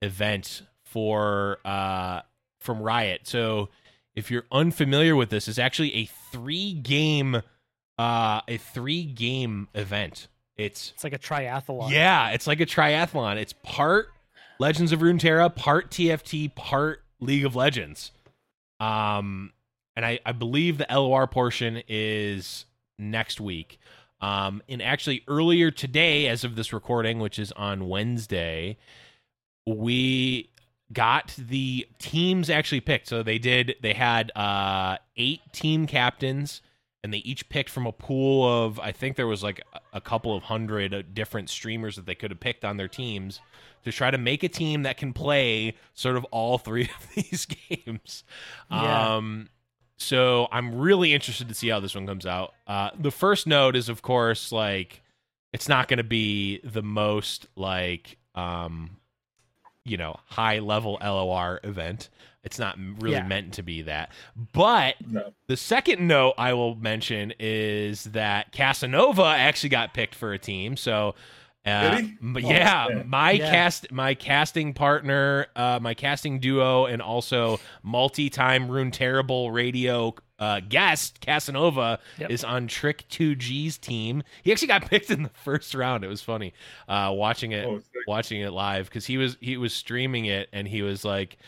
[0.00, 2.22] event for uh
[2.58, 3.22] from Riot.
[3.24, 3.68] So,
[4.14, 7.42] if you're unfamiliar with this, it's actually a three game
[7.98, 10.28] uh a three game event.
[10.56, 11.90] It's It's like a triathlon.
[11.90, 13.36] yeah, it's like a triathlon.
[13.36, 14.08] It's part
[14.58, 18.12] Legends of Runeterra, part TFT, part League of Legends.
[18.80, 19.52] Um
[19.96, 22.64] and I I believe the LOR portion is
[22.98, 23.78] next week.
[24.20, 28.78] Um and actually earlier today as of this recording, which is on Wednesday,
[29.66, 30.48] we
[30.92, 33.08] got the teams actually picked.
[33.08, 36.62] So they did they had uh 8 team captains
[37.06, 40.36] and they each picked from a pool of I think there was like a- couple
[40.36, 43.40] of hundred uh, different streamers that they could have picked on their teams
[43.84, 47.46] to try to make a team that can play sort of all three of these
[47.46, 48.24] games.
[48.68, 49.16] Yeah.
[49.16, 49.48] Um
[49.98, 52.54] so I'm really interested to see how this one comes out.
[52.66, 55.02] Uh the first note is of course like
[55.52, 58.96] it's not going to be the most like um
[59.84, 62.08] you know high level LOR event.
[62.46, 63.26] It's not really Yeah.
[63.26, 64.12] meant to be that.
[64.52, 70.32] But no, the second note I will mention is that Casanova actually got picked for
[70.32, 70.76] a team.
[70.76, 71.16] So,
[71.66, 72.12] uh, Did he?
[72.22, 73.06] m- Oh, yeah, shit.
[73.08, 73.50] my Yeah.
[73.50, 80.60] cast, my casting partner, uh, my casting duo, and also multi-time Rune Terrible radio uh,
[80.60, 82.30] guest Casanova Yep.
[82.30, 84.22] is on Trick2G's team.
[84.42, 86.04] He actually got picked in the first round.
[86.04, 86.52] It was funny
[86.88, 90.68] uh, watching it oh, watching it live because he was he was streaming it and
[90.68, 91.38] he was like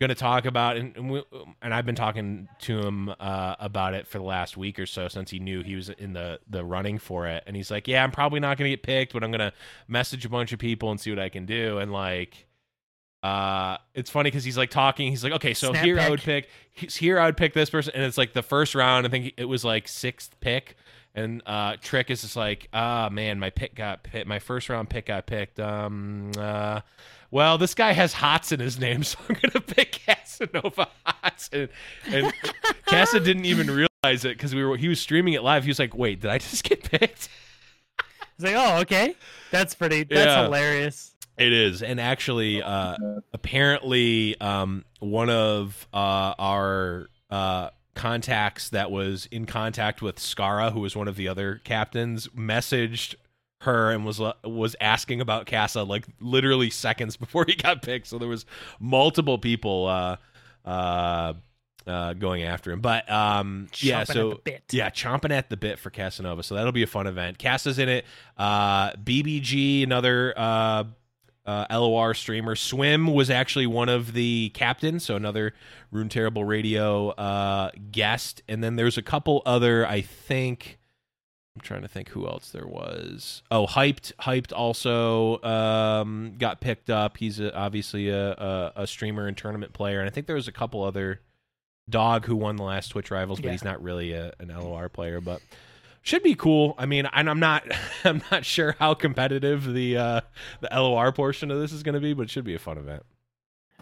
[0.00, 1.22] going to talk about and and, we,
[1.62, 5.06] and I've been talking to him uh, about it for the last week or so
[5.06, 7.44] since he knew he was in the the running for it.
[7.46, 9.52] And he's like yeah I'm probably not going to get picked but I'm going to
[9.86, 11.78] message a bunch of people and see what I can do.
[11.78, 12.46] And like
[13.22, 16.20] uh it's funny because he's like talking he's like okay so Snap here I would
[16.20, 16.48] pick.
[16.74, 19.46] here I would pick this person and it's like the first round I think it
[19.46, 20.76] was like sixth pick.
[21.14, 24.90] And uh trick is just like ah man my pick got picked my first round
[24.90, 26.80] pick got picked um uh
[27.34, 31.68] well this guy has hots in his name so i'm gonna pick casanova hots and,
[32.06, 32.32] and
[32.86, 35.78] casa didn't even realize it because we were he was streaming it live he was
[35.78, 37.28] like wait did i just get picked
[38.36, 39.14] It's like, oh, okay,
[39.52, 40.02] that's pretty.
[40.02, 40.42] That's Yeah.
[40.46, 41.14] hilarious.
[41.38, 42.96] it is and actually uh
[43.32, 50.80] apparently um one of uh our uh contacts that was in contact with Scarra, who
[50.80, 53.14] was one of the other captains, messaged
[53.64, 58.06] her and was uh, was asking about Casa like literally seconds before he got picked.
[58.06, 58.46] So there was
[58.80, 60.16] multiple people uh,
[60.64, 61.34] uh,
[61.86, 62.80] uh, going after him.
[62.80, 64.62] But um, yeah, so the bit.
[64.72, 66.42] yeah, chomping at the bit for Casanova.
[66.42, 67.38] So that'll be a fun event.
[67.38, 68.04] Casa's in it.
[68.36, 70.84] Uh, BBG, another uh,
[71.46, 72.56] uh, LOR streamer.
[72.56, 75.54] Swim was actually one of the captains, so another
[75.90, 78.42] Rune Terrible Radio uh, guest.
[78.48, 80.78] And then there's a couple other, I think.
[81.56, 83.42] I'm trying to think who else there was.
[83.48, 87.16] Oh, hyped, hyped also um, got picked up.
[87.16, 90.48] He's a, obviously a, a, a streamer and tournament player, and I think there was
[90.48, 91.20] a couple other
[91.88, 93.52] dog who won the last Twitch rivals, but Yeah.
[93.52, 95.20] he's not really a, an LOR player.
[95.20, 95.42] But
[96.02, 96.74] should be cool.
[96.76, 97.62] I mean, and I'm not,
[98.04, 100.20] I'm not sure how competitive the uh,
[100.60, 102.78] the LOR portion of this is going to be, but it should be a fun
[102.78, 103.04] event.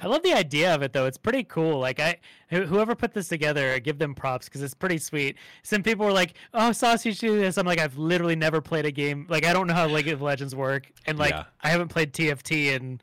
[0.01, 1.07] I love the idea of it though.
[1.07, 1.79] It's pretty cool.
[1.79, 2.17] Like I,
[2.51, 5.37] whoever put this together, I give them props because it's pretty sweet.
[5.63, 8.91] Some people were like, "Oh, Sausage do this." I'm like, I've literally never played a
[8.91, 9.27] game.
[9.29, 11.45] Like I don't know how League of Legends work, and like Yeah.
[11.63, 13.03] I haven't played TFT and.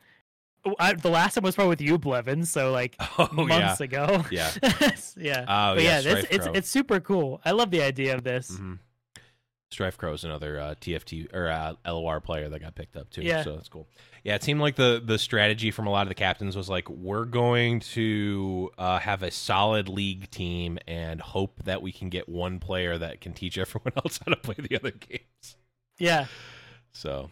[0.78, 2.46] I, the last time was probably with you, Blevin.
[2.46, 4.24] So like Oh yeah, months ago.
[4.30, 4.50] yeah.
[5.16, 5.46] yeah.
[5.48, 7.40] Oh, but yeah, yeah, this, it's it's super cool.
[7.46, 8.58] I love the idea of this.
[8.58, 8.74] hmm
[9.70, 13.22] Strifecro is another uh, TFT or uh, LOR player that got picked up too.
[13.22, 13.44] Yeah.
[13.44, 13.86] so that's cool.
[14.24, 16.88] Yeah, it seemed like the the strategy from a lot of the captains was like
[16.90, 22.28] we're going to uh, have a solid league team and hope that we can get
[22.28, 25.56] one player that can teach everyone else how to play the other games.
[25.98, 26.26] Yeah,
[26.92, 27.30] So.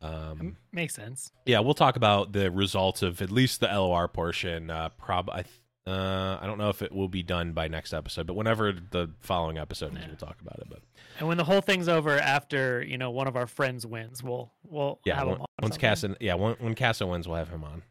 [0.00, 1.32] Um, makes sense.
[1.44, 4.70] yeah, we'll talk about the results of at least the LOR portion.
[4.70, 5.54] Uh, prob, I, th-
[5.88, 9.10] uh, I don't know if it will be done by next episode, but whenever the
[9.20, 10.06] following episode is, Yeah.
[10.08, 10.66] we'll talk about it.
[10.68, 10.80] But
[11.18, 14.52] And when the whole thing's over, after you know one of our friends wins, we'll
[14.64, 15.88] we'll yeah, have on- him on once something.
[15.90, 17.82] Casa, yeah, when, when Casa wins, we'll have him on.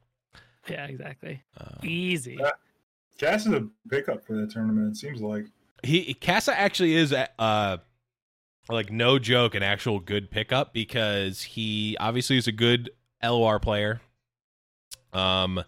[0.69, 1.41] Yeah, exactly.
[1.59, 2.37] Uh, Easy.
[2.39, 2.51] Yeah.
[3.17, 4.91] Cass is a pickup for that tournament.
[4.91, 5.45] It seems like.
[5.81, 7.77] he Casa actually is uh
[8.69, 12.89] like no joke an actual good pickup because he obviously is a good
[13.23, 14.01] LOR player.
[15.13, 15.63] Um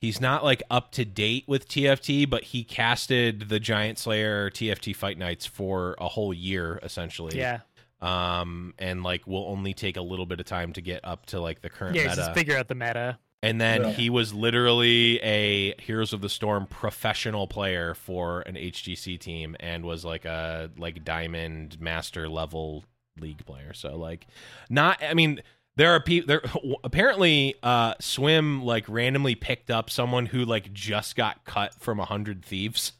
[0.00, 4.94] he's not like up to date with TFT, but he casted the Giant Slayer TFT
[4.96, 7.36] Fight Nights for a whole year essentially.
[7.38, 7.60] Yeah,
[8.00, 11.40] Um and like will only take a little bit of time to get up to
[11.40, 12.04] like the current yeah.
[12.04, 12.16] meta.
[12.16, 13.18] Just figure out the meta.
[13.42, 13.90] And then Yeah.
[13.92, 19.84] he was literally a Heroes of the Storm professional player for an HGC team and
[19.84, 22.84] was like a like diamond master level
[23.18, 23.72] league player.
[23.74, 24.26] So like
[24.68, 25.42] not I mean
[25.76, 26.42] there are people there
[26.84, 32.04] apparently uh swim like randomly picked up someone who like just got cut from a
[32.04, 32.92] hundred thieves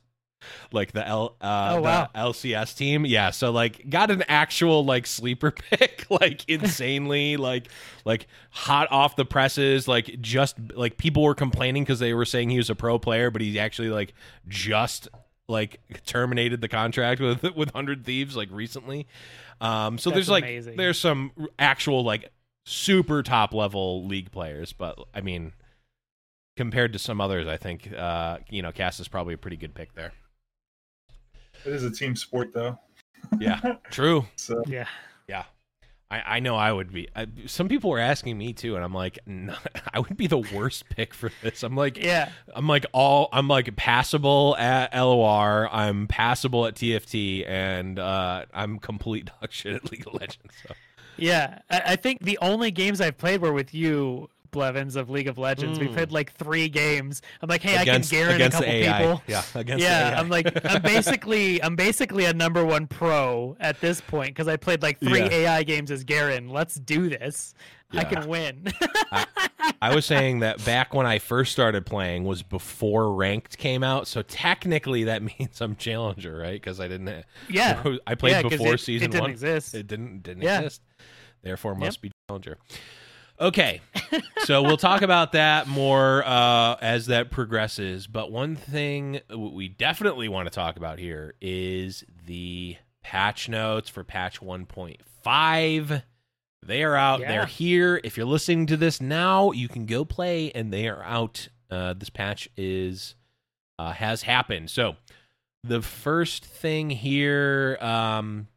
[0.73, 2.09] like the L uh Oh, wow.
[2.15, 7.69] the LCS team yeah so like got an actual like sleeper pick like insanely like
[8.07, 12.49] like hot off the presses like just like people were complaining because they were saying
[12.49, 14.15] he was a pro player but he actually like
[14.49, 15.09] just
[15.47, 19.07] like terminated the contract with with 100 thieves like recently
[19.61, 20.77] um so That's there's like amazing.
[20.79, 22.31] there's some actual like
[22.65, 25.53] super top level league players but i mean
[26.57, 29.75] compared to some others i think uh you know cass is probably a pretty good
[29.75, 30.13] pick there
[31.65, 32.79] It is a team sport, though.
[33.39, 34.87] yeah true So Yeah,
[35.29, 35.45] Yeah.
[36.13, 37.07] I, I know I would be.
[37.15, 39.55] I, some people were asking me too, and I'm like, no,
[39.95, 41.63] I would be the worst pick for this.
[41.63, 42.31] I'm like, yeah.
[42.53, 45.69] I'm like all, I'm like passable at LOR.
[45.71, 50.53] I'm passable at TFT, and uh, I'm complete dog shit at League of Legends.
[50.67, 50.75] So.
[51.21, 55.29] Yeah, I, I think the only games I've played were with you, Blevins of League
[55.29, 55.79] of Legends.
[55.79, 55.93] We Mm.
[55.95, 57.23] played like three games.
[57.41, 58.99] I'm like, hey, against I can guarantee a against couple the AI.
[58.99, 59.23] people.
[59.29, 60.19] Yeah, against yeah, AI.
[60.19, 64.57] I'm like, I'm basically, I'm basically a number one pro at this point because I
[64.57, 65.29] played like three Yeah.
[65.31, 66.49] AI games as Garen.
[66.49, 67.55] Let's do this.
[67.93, 68.73] I can win.
[69.83, 74.07] I was saying that back when I first started playing was before ranked came out,
[74.07, 76.53] so technically that means I'm challenger, right?
[76.61, 77.25] Because I didn't.
[77.49, 79.31] yeah, I played yeah, before it, season it didn't one.
[79.31, 79.75] exist.
[79.75, 80.61] It didn't didn't Yeah.
[80.61, 80.83] exist.
[81.43, 82.59] Therefore, must be challenger.
[83.41, 83.81] Okay,
[84.45, 88.07] so we'll talk about that more uh, as that progresses.
[88.07, 94.05] But one thing we definitely want to talk about here is the patch notes for
[94.05, 96.03] patch 1.5.
[96.63, 97.21] They are out.
[97.21, 97.29] Yeah.
[97.29, 98.01] They're here.
[98.05, 101.49] If you're listening to this now, you can go play, and they are out.
[101.71, 103.15] Uh, this patch is
[103.79, 104.69] uh, has happened.
[104.69, 104.97] So
[105.65, 108.49] the first thing here, um,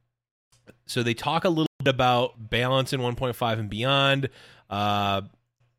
[0.93, 4.29] so they talk a little bit about balance in 1.5 and beyond.
[4.69, 5.21] Uh,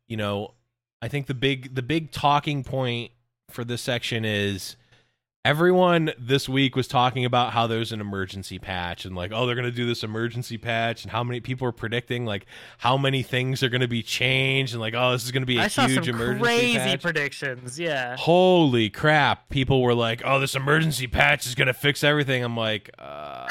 [0.07, 0.53] you know,
[1.01, 3.11] I think the big the big talking point
[3.49, 4.75] for this section is
[5.45, 9.53] everyone this week was talking about how there's an emergency patch and like oh they're
[9.53, 12.47] going to do this emergency patch and how many people are predicting like
[12.79, 15.47] how many things are going to be changed and like oh this is going to
[15.47, 17.01] be a I saw huge some emergency crazy patch.
[17.03, 17.79] predictions.
[17.79, 19.49] Yeah, Holy crap!
[19.49, 23.47] People were like, "Oh, this emergency patch is gonna fix everything." I'm like, uh,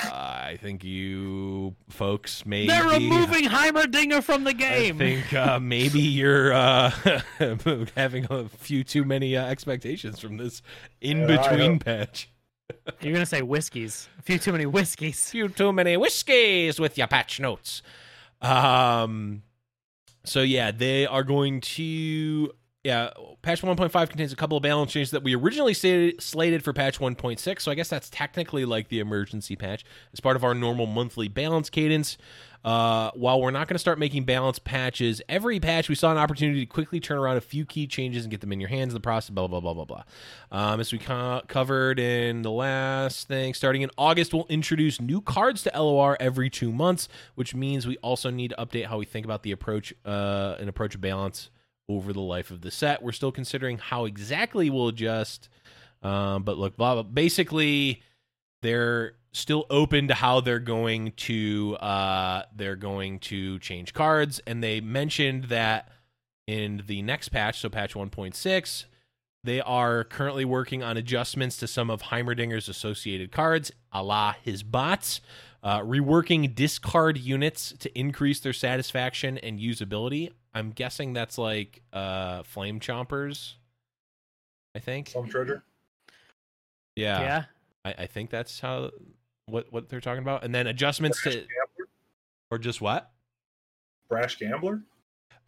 [0.55, 4.95] I I think you folks may They're be- removing Heimerdinger from the game.
[4.97, 6.91] I think uh, maybe you're uh,
[7.97, 10.63] having a few too many uh, expectations from this
[11.01, 12.31] in between patch.
[13.01, 14.09] You're gonna say whiskeys.
[14.19, 15.23] A few too many whiskeys.
[15.27, 17.83] A few too many whiskeys with your patch notes.
[18.41, 19.43] Um,
[20.25, 22.53] so yeah, they are going to
[22.85, 23.11] yeah.
[23.41, 26.99] Patch 1.5 contains a couple of balance changes that we originally stated, slated for patch
[27.01, 27.61] 1.6.
[27.61, 31.29] So I guess that's technically like the emergency patch as part of our normal monthly
[31.29, 32.19] balance cadence.
[32.63, 36.17] Uh, while we're not going to start making balance patches every patch, we saw an
[36.17, 38.93] opportunity to quickly turn around a few key changes and get them in your hands
[38.93, 39.31] in the process.
[39.31, 40.03] Blah blah blah blah blah.
[40.51, 45.21] Um, as we co- covered in the last thing, starting in August, we'll introduce new
[45.21, 49.05] cards to LOR every two months, which means we also need to update how we
[49.05, 51.51] think about the approach, uh, an approach balance
[51.89, 53.03] over the life of the set.
[53.03, 55.49] We're still considering how exactly we'll adjust,
[56.03, 57.03] um, but look, blah, blah.
[57.03, 58.03] basically,
[58.63, 64.63] they're still open to how they're going to uh, they're going to change cards, and
[64.63, 65.89] they mentioned that
[66.47, 68.85] in the next patch, so patch 1.6.
[69.43, 74.63] They are currently working on adjustments to some of Heimerdinger's associated cards, a la his
[74.63, 75.21] bots,
[75.63, 80.31] uh, reworking discard units to increase their satisfaction and usability.
[80.55, 83.55] I'm guessing that's like uh, flame chompers.
[84.75, 85.09] I think.
[85.09, 85.63] Some treasure.
[86.97, 87.45] Yeah, yeah.
[87.85, 88.91] I, I think that's how
[89.47, 90.45] what what they're talking about.
[90.45, 91.89] And then adjustments Brash to gambler.
[92.51, 93.11] or just what?
[94.09, 94.83] Brash gambler.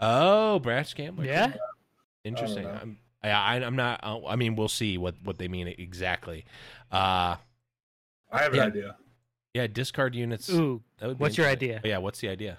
[0.00, 1.24] Oh, Brash Gambler.
[1.24, 1.54] Yeah.
[2.24, 2.64] Interesting.
[2.64, 2.78] know.
[2.82, 4.00] I'm, I, I, I'm not.
[4.02, 6.44] uh, I mean, we'll see what what they mean exactly.
[6.92, 7.36] Uh,
[8.30, 8.64] I have an Yeah.
[8.66, 8.96] idea.
[9.54, 10.50] yeah, discard units.
[10.50, 10.82] Ooh.
[10.98, 11.76] that would be what's your interesting.
[11.78, 11.90] idea?
[11.90, 12.58] Yeah, what's the idea?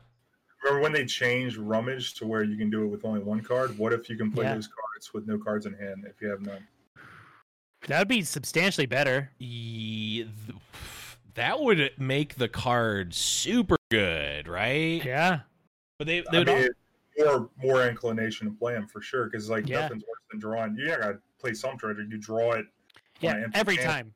[0.63, 3.77] Remember when they changed rummage to where you can do it with only one card?
[3.77, 4.55] What if you can play Yeah.
[4.55, 6.67] those cards with no cards in hand if you have none?
[7.87, 9.31] That would be substantially better.
[9.37, 10.57] Ye- th-
[11.35, 15.03] that would make the card super good, right?
[15.05, 15.41] Yeah.
[15.99, 16.69] But they, they would mean,
[17.19, 19.81] more more inclination to play them for sure because like Yeah.
[19.81, 20.75] nothing's worse than drawing.
[20.75, 22.01] You gotta play some treasure.
[22.03, 22.65] You draw it.
[23.19, 23.35] Yeah.
[23.35, 23.87] empty Every hand.
[23.89, 24.13] time.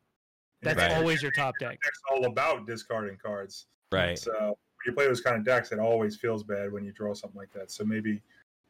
[0.63, 0.91] That's Right.
[0.93, 1.80] always your top deck.
[1.84, 3.67] That's all about discarding cards.
[3.91, 4.17] right.
[4.17, 7.13] So when you play those kind of decks, it always feels bad when you draw
[7.13, 7.72] something like that.
[7.72, 8.22] So maybe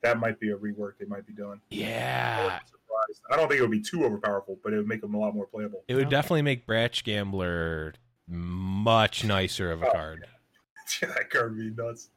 [0.01, 1.61] that might be a rework they might be doing.
[1.69, 3.21] Yeah, wouldn't be surprised.
[3.31, 5.33] I don't think it would be too overpowerful, but it would make them a lot
[5.35, 5.83] more playable.
[5.87, 6.11] it would Okay.
[6.11, 7.93] definitely make Brash Gambler
[8.27, 10.27] much nicer of a Oh, card.
[11.01, 12.09] that card would be nuts.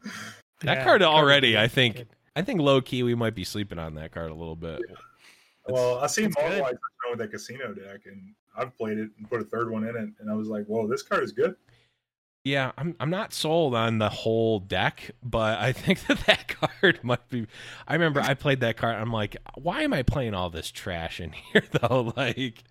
[0.62, 2.08] That Yeah, card already, I think, good.
[2.36, 4.82] I think low key we might be sleeping on that card a little bit.
[5.68, 6.60] Well, I seen it's good.
[6.60, 6.78] Marvel
[7.10, 10.08] with that casino deck, and I've played it and put a third one in it,
[10.20, 11.56] and I was like, "Whoa, this card is good."
[12.44, 17.00] Yeah, I'm I'm not sold on the whole deck, but I think that that card
[17.02, 17.46] might be.
[17.88, 18.96] I remember I played that card.
[18.96, 22.02] I'm like, why am I playing all this trash in here though?
[22.16, 22.62] Like,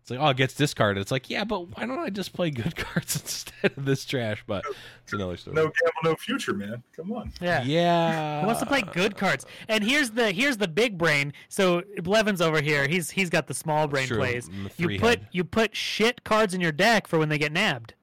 [0.00, 1.00] it's like, oh, it gets discarded.
[1.00, 4.42] It's like, yeah, but why don't I just play good cards instead of this trash?
[4.46, 4.64] But
[5.04, 5.54] it's another story.
[5.54, 6.82] No gamble, no future, man.
[6.96, 7.30] Come on.
[7.42, 7.62] Yeah.
[7.62, 8.40] Yeah.
[8.40, 9.44] Who wants to play good cards?
[9.68, 11.34] And here's the here's the big brain.
[11.50, 14.48] So Blevins over here, he's he's got the small brain True, plays.
[14.78, 17.94] You put you put shit cards in your deck for when they get nabbed.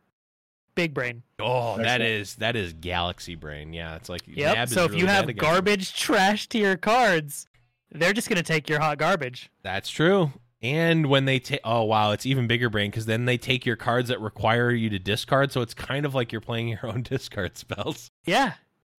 [0.78, 1.24] Big brain.
[1.40, 2.04] Oh, that Excellent.
[2.04, 3.74] is that is Galaxy Brain.
[3.74, 4.56] Yeah, it's like Yep.
[4.56, 7.48] Nab is so if really you have garbage trash to your cards,
[7.92, 9.50] they're just gonna take your hot garbage.
[9.64, 10.32] That's true.
[10.62, 13.76] And when they take, oh wow, it's even bigger brain because then they take your
[13.76, 15.52] cards that require you to discard.
[15.52, 18.12] So it's kind of like you're playing your own discard spells.
[18.26, 18.54] Yeah.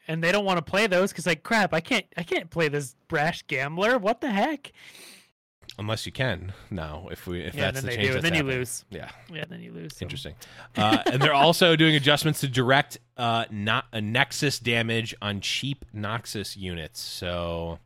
[0.09, 2.67] And they don't want to play those because like crap, I can't I can't play
[2.69, 3.99] this brash gambler.
[3.99, 4.73] What the heck?
[5.79, 8.07] Unless you can now, if we if yeah, that's then the they change.
[8.09, 8.85] do, that's and then you lose.
[8.91, 9.97] Yeah, Yeah, then you lose.
[9.97, 10.35] so- interesting.
[10.77, 15.85] Uh, and they're also doing adjustments to direct uh, not a Nexus damage on cheap
[15.95, 17.01] Noxus units.
[17.01, 17.79] So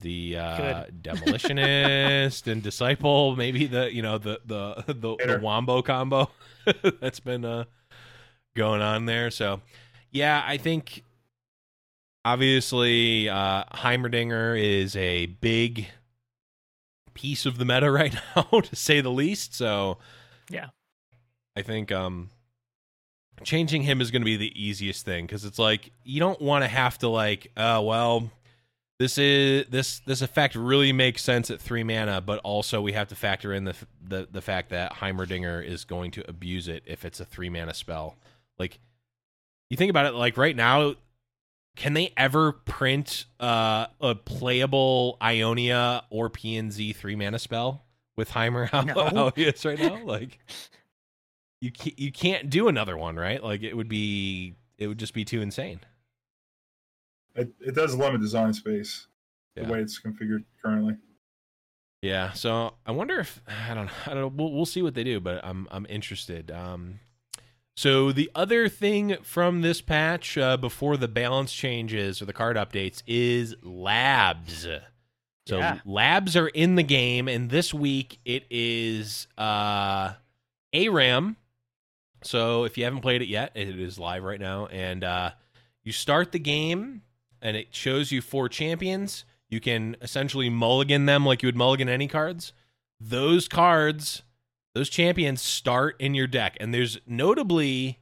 [0.00, 6.30] the uh, demolitionist and disciple, maybe the you know the the the, the wombo combo
[7.00, 7.64] that's been uh,
[8.54, 9.30] going on there.
[9.32, 9.60] So
[10.12, 11.02] yeah, I think
[12.24, 15.88] obviously uh, Heimerdinger is a big
[17.14, 19.54] piece of the meta right now, to say the least.
[19.54, 19.98] So
[20.50, 20.68] Yeah.
[21.56, 22.30] I think um
[23.44, 26.62] changing him is going to be the easiest thing because it's like you don't want
[26.64, 28.30] to have to like uh well
[29.00, 33.08] this is this this effect really makes sense at three mana but also we have
[33.08, 33.74] to factor in the
[34.06, 37.74] the the fact that heimerdinger is going to abuse it if it's a three mana
[37.74, 38.16] spell
[38.58, 38.78] like
[39.70, 40.94] you think about it like right now
[41.76, 47.84] can they ever print uh, a playable ionia or pnz three mana spell
[48.16, 48.94] with heimer how, No.
[49.08, 50.38] how he is right now like
[51.60, 53.40] you can't, you can't do another one, right?
[53.42, 55.78] Like it would be it would just be too insane.
[57.36, 59.06] It, it does limit design space
[59.56, 59.66] Yeah.
[59.66, 60.96] the way it's configured currently.
[62.02, 64.26] Yeah, so I wonder if I don't I don't know.
[64.44, 66.50] We'll, we'll see what they do, but I'm I'm interested.
[66.50, 66.98] Um,
[67.76, 72.56] So the other thing from this patch uh, before the balance changes or the card
[72.56, 74.66] updates is labs.
[75.46, 75.80] So Yeah.
[75.84, 80.12] labs are in the game, and this week it is uh,
[80.74, 81.36] ARAM.
[82.22, 85.30] So if you haven't played it yet, it is live right now, and uh,
[85.82, 87.02] you start the game,
[87.40, 89.24] and it shows you four champions.
[89.48, 92.52] You can essentially mulligan them like you would mulligan any cards.
[93.00, 94.22] Those cards,
[94.74, 97.98] those champions start in your deck, and there's notably,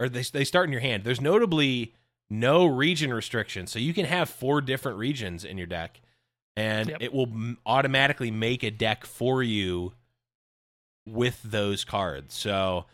[0.00, 1.04] or they they start in your hand.
[1.04, 1.94] There's notably
[2.30, 6.00] no region restriction, so you can have four different regions in your deck,
[6.56, 7.02] and Yep.
[7.02, 9.92] it will m- automatically make a deck for you
[11.06, 12.34] with those cards.
[12.34, 12.86] So,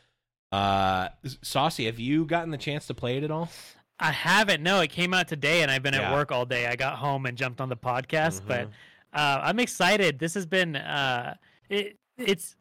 [0.52, 1.10] uh,
[1.42, 3.50] Saucy, have you gotten the chance to play it at all?
[4.00, 4.62] I haven't.
[4.62, 6.10] No, it came out today, and I've been Yeah.
[6.10, 6.66] at work all day.
[6.66, 8.72] I got home and jumped on the podcast, but Mhm.
[9.12, 10.18] uh, I'm excited.
[10.18, 11.34] This has been uh,
[11.68, 12.56] it, it's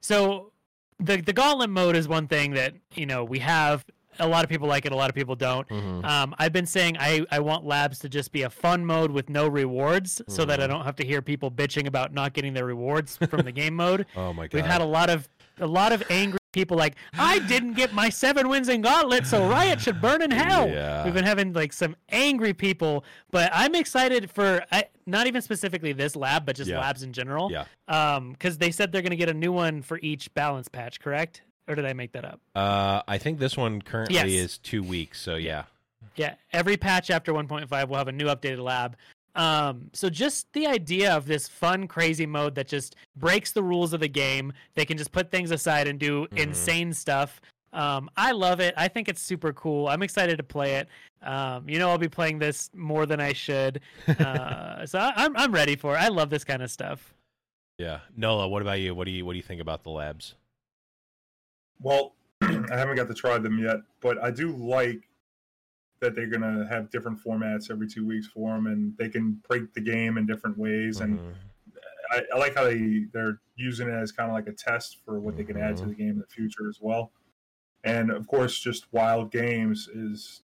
[0.00, 0.52] so
[0.98, 3.84] the the gauntlet mode is one thing that you know we have.
[4.20, 4.92] A lot of people like it.
[4.92, 5.68] A lot of people don't.
[5.68, 6.04] Mm-hmm.
[6.04, 9.28] Um, I've been saying I, I want labs to just be a fun mode with
[9.28, 10.68] no rewards, so that I Mhm.
[10.68, 14.06] don't have to hear people bitching about not getting their rewards from the game mode.
[14.16, 14.54] Oh my god!
[14.56, 18.08] We've had a lot of a lot of angry people like I didn't get my
[18.08, 20.68] seven wins in Gauntlet, so Riot should burn in hell.
[20.68, 21.04] Yeah.
[21.04, 25.92] We've been having like some angry people, but I'm excited for I, not even specifically
[25.92, 26.78] this lab, but just Yeah.
[26.80, 27.50] labs in general.
[27.52, 27.64] Yeah.
[27.88, 31.42] Um, because they said they're gonna get a new one for each balance patch, correct?
[31.68, 32.40] Or did I make that up?
[32.54, 34.26] Uh, I think this one currently Yes.
[34.28, 35.20] is two weeks.
[35.20, 35.64] So yeah.
[36.16, 38.96] Yeah, every patch after 1.5 will have a new updated lab.
[39.34, 43.92] Um, so just the idea of this fun, crazy mode that just breaks the rules
[43.92, 44.52] of the game.
[44.74, 46.38] They can just put things aside and do Mhm.
[46.38, 47.40] insane stuff.
[47.72, 48.72] Um, I love it.
[48.76, 49.88] I think it's super cool.
[49.88, 50.88] I'm excited to play it.
[51.22, 53.80] Um, you know, I'll be playing this more than I should.
[54.20, 55.98] Uh, so I, I'm I'm ready for it.
[55.98, 57.12] I love this kind of stuff.
[57.78, 58.00] Yeah.
[58.16, 58.94] Nola, what about you?
[58.94, 60.36] What do you what do you think about the labs?
[61.80, 65.08] Well, I haven't got to try them yet, but I do like
[66.04, 69.72] that they're gonna have different formats every two weeks for them, and they can break
[69.72, 71.00] the game in different ways.
[71.00, 71.34] And Mhm.
[72.10, 75.18] I, I like how they they're using it as kind of like a test for
[75.18, 75.88] what they can add to Mhm.
[75.88, 77.10] the game in the future as well.
[77.84, 80.42] And of course, just wild games is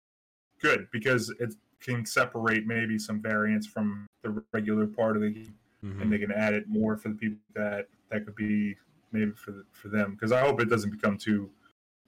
[0.61, 5.57] good because it can separate maybe some variants from the regular part of the game,
[5.83, 6.01] Mhm.
[6.01, 8.77] and they can add it more for the people that that could be
[9.11, 10.11] maybe for the, for them.
[10.11, 11.51] Because I hope it doesn't become too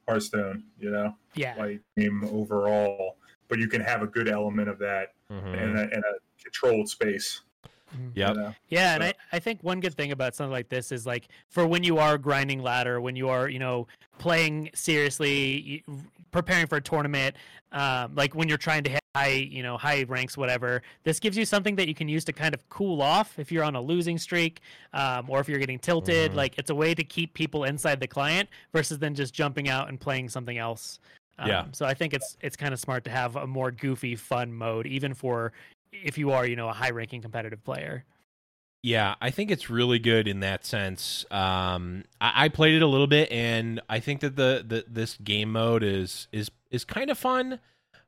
[0.08, 3.18] Hearthstone, you know, Yeah, like game overall.
[3.52, 5.54] But you can have a good element of that Mhm.
[5.62, 7.42] in, a, in a controlled space.
[8.16, 8.30] Yeah.
[8.30, 8.56] You know?
[8.70, 11.68] Yeah, and I, I think one good thing about something like this is like for
[11.68, 13.88] when you are grinding ladder, when you are, you know,
[14.20, 15.84] playing seriously,
[16.32, 17.36] preparing for a tournament,
[17.74, 21.36] um, like when you're trying to hit high, you know, high ranks, whatever, this gives
[21.36, 23.82] you something that you can use to kind of cool off if you're on a
[23.82, 24.62] losing streak
[24.94, 26.32] um, or if you're getting tilted.
[26.32, 26.36] Mhm.
[26.36, 29.90] Like it's a way to keep people inside the client versus then just jumping out
[29.90, 31.02] and playing something else.
[31.38, 31.66] Um, Yeah.
[31.72, 34.88] So I think it's it's kind of smart to have a more goofy, fun mode,
[34.88, 35.54] even for
[35.92, 38.06] if you are, you know, a high ranking competitive player.
[38.84, 41.24] Yeah, I think it's really good in that sense.
[41.30, 45.18] Um, I, I played it a little bit, and I think that the, the this
[45.24, 47.60] game mode is is is kind of fun.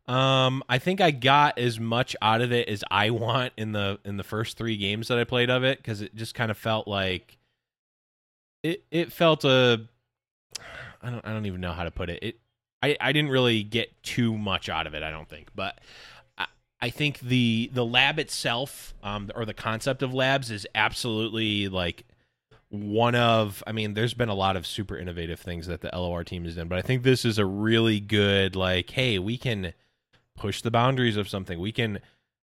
[0.08, 4.00] Um, I think I got as much out of it as I want in the
[4.04, 6.58] in the first three games that I played of it because it just kind of
[6.58, 7.38] felt like
[8.64, 9.88] it it felt a
[11.04, 12.20] I don't I don't even know how to put it.
[12.24, 12.40] It
[12.84, 15.02] I I didn't really get too much out of it.
[15.02, 15.80] I don't think, but
[16.38, 16.48] I,
[16.82, 22.04] I think the the lab itself, um, or the concept of labs is absolutely like
[22.70, 23.64] one of.
[23.66, 26.56] I mean, there's been a lot of super innovative things that the LOR team has
[26.56, 29.74] done, but I think this is a really good like, hey, we can
[30.36, 31.60] push the boundaries of something.
[31.60, 32.00] We can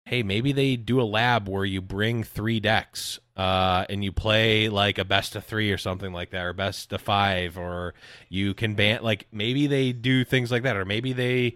[0.05, 4.69] hey, maybe they do a lab where you bring three decks uh, and you play
[4.69, 7.93] like a best of three or something like that, or best of five, or
[8.29, 11.55] you can ban like maybe they do things like that, or maybe they,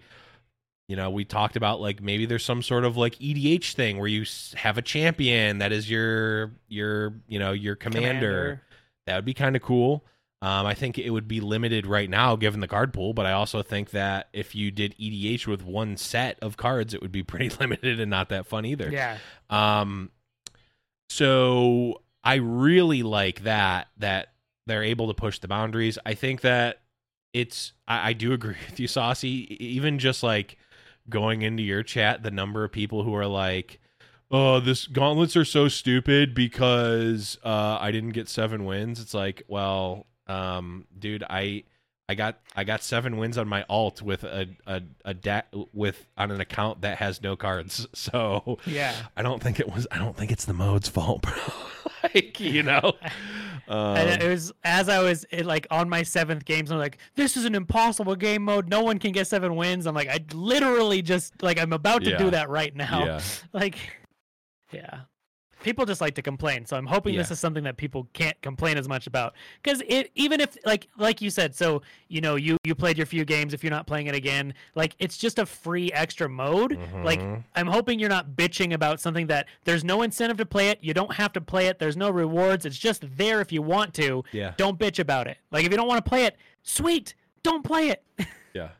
[0.88, 4.08] you know, we talked about like maybe there's some sort of like EDH thing where
[4.08, 4.26] you
[4.56, 8.62] have a champion that is your your you know your commander.
[9.06, 10.04] That would be kind of cool.
[10.42, 13.32] Um, I think it would be limited right now given the card pool, but I
[13.32, 17.22] also think that if you did EDH with one set of cards, it would be
[17.24, 18.90] pretty limited and not that fun either.
[18.90, 19.18] Yeah.
[19.50, 20.10] Um,
[21.10, 24.28] so I really like that that
[24.66, 25.98] they're able to push the boundaries.
[26.06, 26.82] I think that
[27.32, 29.56] it's I, I do agree with you, Saucy.
[29.62, 30.56] Even just like
[31.08, 33.80] going into your chat, the number of people who are like,
[34.30, 39.42] "Oh, this gauntlets are so stupid because uh, I didn't get seven wins." It's like,
[39.48, 41.64] well, um, dude, I.
[42.10, 46.08] I got I got seven wins on my alt with a a, a deck with
[46.18, 47.86] on an account that has no cards.
[47.94, 48.94] So Yeah.
[49.16, 49.86] I don't think it was.
[49.92, 51.34] I don't think it's the mode's fault, bro.
[52.02, 52.94] like you know,
[53.68, 56.72] Um, and it was as I was it, like on my seventh games.
[56.72, 58.68] I'm like, this is an impossible game mode.
[58.68, 59.86] No one can get seven wins.
[59.86, 62.18] I'm like, I literally just like I'm about to Yeah.
[62.18, 63.04] do that right now.
[63.04, 63.20] yeah.
[63.52, 63.76] Like,
[64.72, 65.02] yeah.
[65.62, 68.78] People just like to complain, so I'm hoping this is something that people can't complain
[68.78, 69.34] as much about.
[69.62, 73.06] Because it, even if, like, like you said, so you know, you you played your
[73.06, 73.52] few games.
[73.52, 76.78] If you're not playing it again, like, it's just a free extra mode.
[77.04, 77.44] Like, Mhm.
[77.54, 80.78] I'm hoping you're not bitching about something that there's no incentive to play it.
[80.80, 81.78] You don't have to play it.
[81.78, 82.64] There's no rewards.
[82.64, 84.24] It's just there if you want to.
[84.32, 84.54] yeah.
[84.56, 85.36] Don't bitch about it.
[85.50, 88.02] Like, if you don't want to play it, sweet, don't play it.
[88.52, 88.70] Yeah.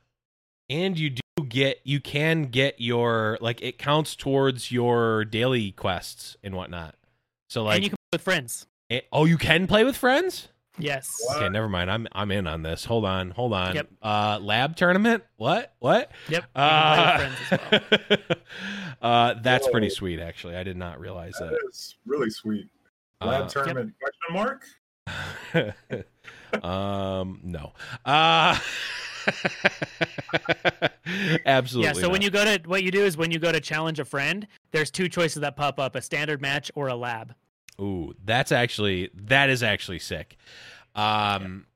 [0.70, 6.36] And you do get you can get your like it counts towards your daily quests
[6.44, 6.94] and whatnot.
[7.48, 8.66] So like and you can play with friends.
[8.88, 10.48] eh, oh you can play with friends?
[10.78, 11.10] Yes.
[11.26, 11.38] What?
[11.38, 11.90] Okay, never mind.
[11.90, 12.84] I'm I'm in on this.
[12.84, 13.74] Hold on, hold on.
[13.74, 13.88] Yep.
[14.00, 15.24] Uh lab tournament?
[15.36, 15.74] What?
[15.80, 16.12] What?
[16.28, 16.44] Yep.
[16.54, 18.38] Uh, can play with friends as well.
[19.02, 20.54] uh that's pretty sweet actually.
[20.56, 21.58] I did not realize That that.
[21.68, 22.68] is really sweet.
[23.20, 24.64] Lab Uh, tournament question mark?
[26.62, 27.72] um no.
[28.04, 28.56] Uh
[31.46, 31.88] Absolutely.
[31.88, 34.00] Yeah, so when you go to what you do is when you go to challenge
[34.00, 37.34] a friend, there's two choices that pop up: a standard match or a lab.
[37.80, 40.36] Ooh, that's actually that is actually sick.
[40.94, 41.66] Um,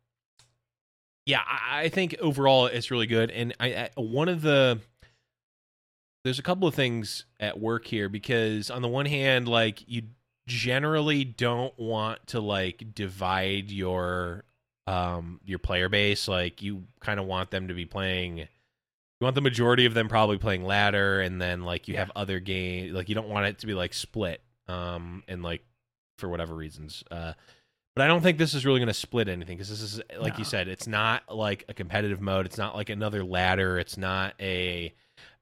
[1.26, 4.80] yeah, I, I think overall it's really good, and I, I one of the
[6.24, 10.02] there's a couple of things at work here because on the one hand, like you
[10.46, 14.44] generally don't want to like divide your
[14.86, 18.46] um your player base like you kind of want them to be playing you
[19.20, 22.00] want the majority of them probably playing ladder and then like you Yeah.
[22.00, 25.62] have other game like you don't want it to be like split um and like
[26.18, 27.32] for whatever reasons uh
[27.96, 30.36] but I don't think this is really going to split anything because this is like
[30.38, 34.34] you said it's not like a competitive mode it's not like another ladder it's not
[34.40, 34.92] a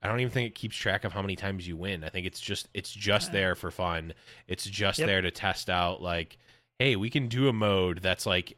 [0.03, 2.27] I don't even think it keeps track of how many times you win I think
[2.27, 4.13] it's just it's just Uh, there for fun
[4.47, 5.07] it's just Yep.
[5.07, 6.37] there to test out like
[6.79, 8.55] hey we can do a mode that's like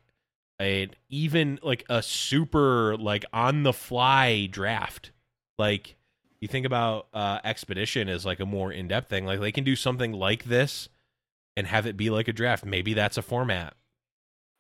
[0.59, 5.11] even like a super like on the fly draft
[5.57, 5.95] like
[6.39, 9.75] you think about uh expedition as like a more in-depth thing like they can do
[9.75, 10.87] something like this
[11.57, 13.73] and have it be like a draft maybe that's a format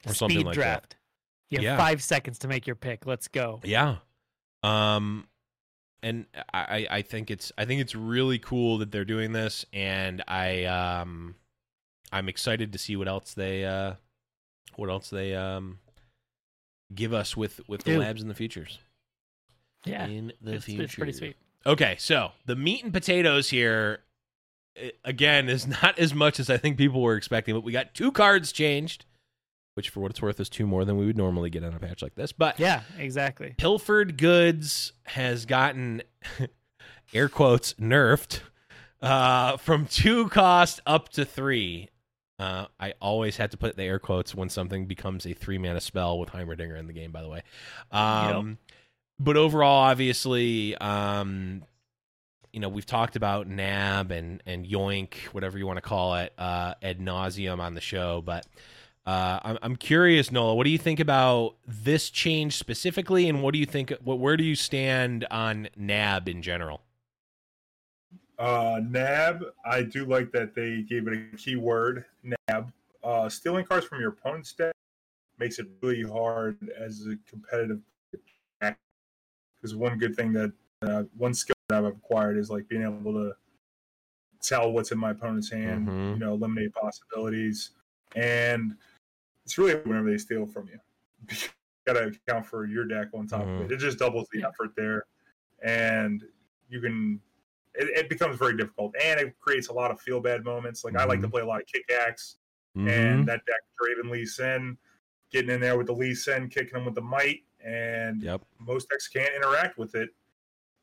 [0.07, 0.95] or something like draft.
[1.49, 1.77] You have Yeah.
[1.77, 3.05] five seconds to make your pick.
[3.05, 3.59] Let's go.
[3.63, 3.97] yeah
[4.63, 5.27] um
[6.03, 9.65] and I, I I think it's I think it's really cool that they're doing this
[9.73, 11.35] and I um
[12.11, 13.93] I'm excited to see what else they uh
[14.75, 15.79] what else they um
[16.93, 18.79] give us with with the labs and the futures
[19.85, 20.83] Yeah, in the it's, future.
[20.83, 21.35] it's pretty sweet.
[21.65, 23.99] Okay, so the meat and potatoes here
[24.75, 27.93] eh, again is not as much as I think people were expecting, but we got
[27.95, 29.05] two cards changed,
[29.73, 31.79] which for what it's worth is two more than we would normally get on a
[31.79, 32.31] patch like this.
[32.31, 33.55] But Yeah, exactly.
[33.57, 36.03] Pilfered Goods has gotten
[37.13, 38.41] air quotes nerfed
[39.01, 41.89] uh, from two cost up to three.
[42.37, 45.79] Uh, I always have to put the air quotes when something becomes a three mana
[45.79, 47.11] spell with Heimerdinger in the game.
[47.11, 47.43] By the way,
[47.91, 48.57] um,
[49.19, 51.63] but overall, obviously, um,
[52.51, 56.33] you know we've talked about Nab and and Yoink, whatever you want to call it,
[56.37, 58.21] uh, ad nauseum on the show.
[58.21, 58.45] But
[59.05, 63.53] uh, I'm I'm curious, Nola, what do you think about this change specifically, and what
[63.53, 63.93] do you think?
[64.03, 66.81] What where do you stand on Nab in general?
[68.37, 72.71] Uh, Nab, I do like that they gave it a keyword, Nab.
[73.03, 74.73] Uh, stealing cards from your opponent's deck
[75.39, 77.79] makes it really hard as a competitive
[78.59, 83.13] because one good thing that uh, one skill that I've acquired is like being able
[83.13, 83.35] to
[84.41, 86.13] tell what's in my opponent's hand, Mhm.
[86.13, 87.71] you know, eliminate possibilities,
[88.15, 88.77] and
[89.45, 90.79] it's really whenever they steal from you.
[91.29, 91.49] you
[91.87, 93.61] gotta account for your deck on top Mhm.
[93.61, 93.75] of it.
[93.75, 95.05] It just doubles the effort there,
[95.61, 96.27] and
[96.69, 97.21] you can
[97.77, 100.83] it, it becomes very difficult and it creates a lot of feel bad moments.
[100.83, 102.37] Like I like to play a lot of kick axe
[102.77, 102.89] Mm-hmm.
[102.89, 104.77] and that deck Draven Lee Sin,
[105.31, 108.41] getting in there with the Lee Sin, kicking them with the might, and Yep.
[108.59, 110.09] most decks can't interact with it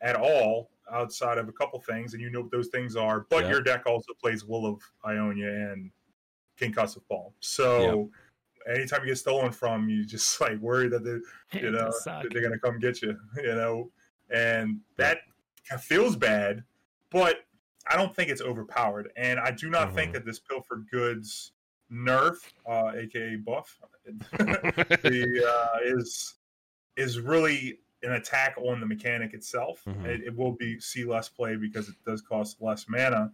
[0.00, 3.26] at all outside of a couple things, and you know what those things are.
[3.28, 3.50] But Yep.
[3.50, 5.90] your deck also plays Will of Ionia and
[6.58, 7.32] Concussive Palm.
[7.40, 8.10] So
[8.66, 11.18] anytime you get stolen from, you just like worry that they
[11.60, 11.90] you know
[12.22, 13.90] that they're gonna come get you you know
[14.30, 15.18] and that
[15.80, 16.64] feels bad
[17.12, 17.44] but
[17.88, 20.14] i don't think it's overpowered and i do not think Mhm.
[20.14, 21.52] that this pilfered goods
[21.90, 22.36] nerf
[22.66, 23.78] uh aka buff
[24.38, 26.34] the uh is
[26.96, 30.04] is really an attack on the mechanic itself Mhm.
[30.06, 33.30] it, it will be see less play because it does cost less mana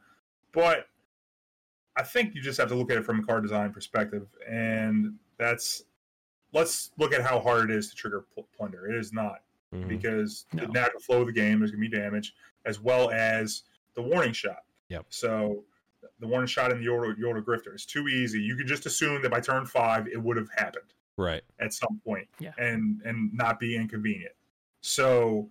[0.53, 0.87] but
[1.97, 5.15] i think you just have to look at it from a card design perspective and
[5.37, 5.85] that's
[6.53, 8.89] let's look at how hard it is to trigger pl- plunder.
[8.89, 9.43] It is not
[9.75, 9.87] Mhm.
[9.87, 10.65] because No.
[10.65, 13.65] the natural flow of the game there's gonna be damage as well as
[13.99, 14.63] the warning shot.
[14.91, 15.07] Yep.
[15.09, 15.65] So
[16.21, 18.41] the warning shot in the Yordle, Yordle Grifter is too easy.
[18.41, 21.43] You can just assume that by turn five it would have happened Right.
[21.59, 22.53] at some point, Yeah.
[22.59, 24.35] and and not be inconvenient.
[24.83, 25.51] So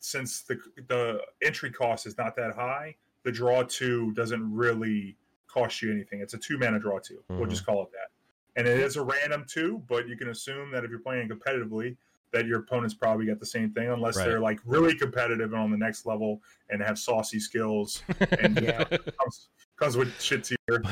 [0.00, 0.58] since the
[0.88, 5.16] the entry cost is not that high, the draw two doesn't really
[5.46, 6.20] cost you anything.
[6.20, 7.50] It's a two mana draw 2 we We'll mm-hmm.
[7.50, 8.10] just call it that,
[8.56, 9.80] and it is a random two.
[9.86, 11.96] But you can assume that if you're playing competitively,
[12.36, 14.26] that your opponents probably get the same thing, unless Right.
[14.26, 18.02] they're like really competitive and on the next level and have saucy skills
[18.40, 18.84] and Yeah.
[18.84, 20.56] comes comes with shit tier.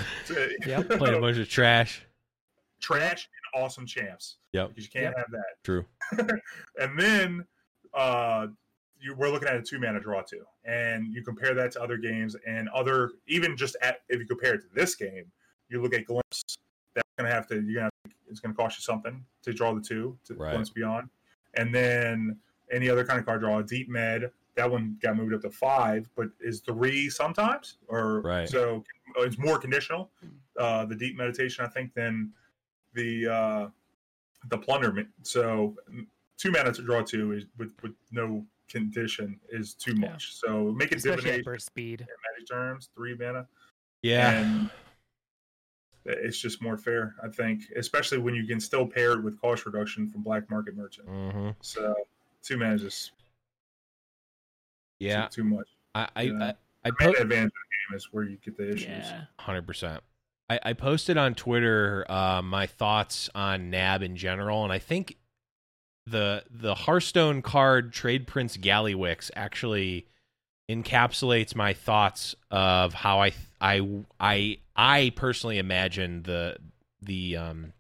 [0.66, 0.88] Yep.
[0.99, 2.05] Playing a bunch of trash.
[2.80, 4.36] trash and awesome champs.
[4.53, 4.68] Yep.
[4.70, 5.62] Because you can't have that.
[5.62, 5.84] True.
[6.80, 7.45] and then
[7.92, 8.47] uh
[9.01, 10.45] you we're looking at a two mana draw too.
[10.64, 14.55] And you compare that to other games and other even just at if you compare
[14.55, 15.24] it to this game,
[15.68, 16.42] you look at glimpse,
[16.95, 19.74] that's gonna have to you're gonna have to, it's gonna cost you something to draw
[19.74, 20.53] the two to Right.
[20.53, 21.09] glimpse beyond.
[21.57, 22.36] And then
[22.72, 25.50] any other kind of card draw, a deep med, that one got moved up to
[25.50, 27.78] five, but is three sometimes?
[27.88, 28.48] Or Right.
[28.48, 28.84] so
[29.18, 30.11] it's more conditional.
[30.59, 32.32] Uh the deep meditation, I think, than
[32.94, 33.68] the uh
[34.48, 35.09] the plunderment.
[35.22, 35.76] So
[36.38, 40.11] two mana to draw two is with, with no condition is too Yeah.
[40.12, 40.34] much.
[40.34, 42.00] So make it Especially at divination speed.
[42.02, 43.46] in magic terms, three mana.
[44.02, 44.30] Yeah.
[44.40, 44.70] And
[46.05, 49.64] it's just more fair, I think, especially when you can still pair it with cost
[49.66, 51.09] reduction from black market merchant.
[51.09, 51.94] hmm So
[52.42, 53.12] two mana is just
[54.98, 55.28] Yeah.
[55.28, 55.68] too, much.
[55.94, 56.44] I I Yeah.
[56.44, 58.88] I, I The po- advantage of the game is where you get the issues.
[58.88, 59.24] Yeah.
[59.38, 60.02] Hundred percent.
[60.50, 65.16] I, I posted on Twitter uh, my thoughts on Nab in general, and I think
[66.07, 70.07] the the Hearthstone card Trade Prince Gallywix actually
[70.68, 73.86] encapsulates my thoughts of how I I
[74.18, 76.56] I I personally imagine the
[77.02, 77.72] the um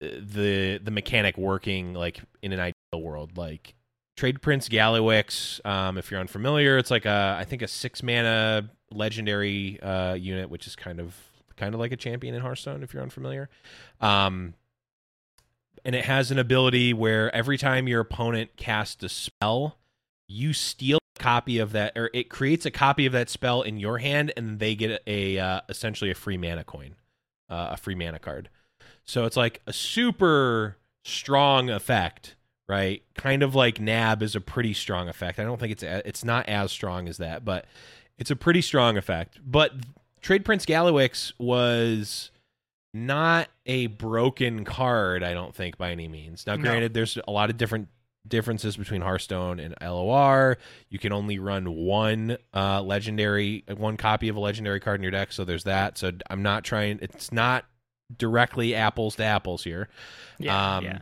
[0.00, 3.74] the the mechanic working like in an ideal world like
[4.16, 5.64] Trade Prince Gallywix.
[5.66, 10.50] Um, if you're unfamiliar, it's like a I think a six mana legendary uh, unit,
[10.50, 11.14] which is kind of
[11.56, 12.82] kind of like a champion in Hearthstone.
[12.82, 13.48] If you're unfamiliar,
[14.00, 14.54] um,
[15.84, 19.78] and it has an ability where every time your opponent casts a spell,
[20.28, 23.98] you steal copy of that, or it creates a copy of that spell in your
[23.98, 26.94] hand, and they get a, uh, essentially a free mana coin,
[27.48, 28.48] uh, a free mana card.
[29.04, 32.36] So it's like a super strong effect
[32.68, 33.02] right?
[33.14, 35.38] Kind of like Nab is a pretty strong effect.
[35.38, 37.66] I don't think it's a, it's not as strong as that, but
[38.18, 39.38] it's a pretty strong effect.
[39.44, 39.72] But
[40.20, 42.30] Trade Prince Gallywix was
[42.94, 46.46] not a broken card, I don't think by any means.
[46.46, 46.62] Now, No.
[46.62, 47.88] granted, there's a lot of different
[48.26, 50.58] differences between Hearthstone and LOR.
[50.88, 55.12] You can only run one uh, legendary, one copy of a legendary card in your
[55.12, 55.98] deck, so there's that.
[55.98, 56.98] So I'm not trying.
[57.02, 57.64] It's not
[58.16, 59.88] directly apples to apples here.
[60.38, 60.76] Yeah.
[60.76, 60.98] Um, yeah.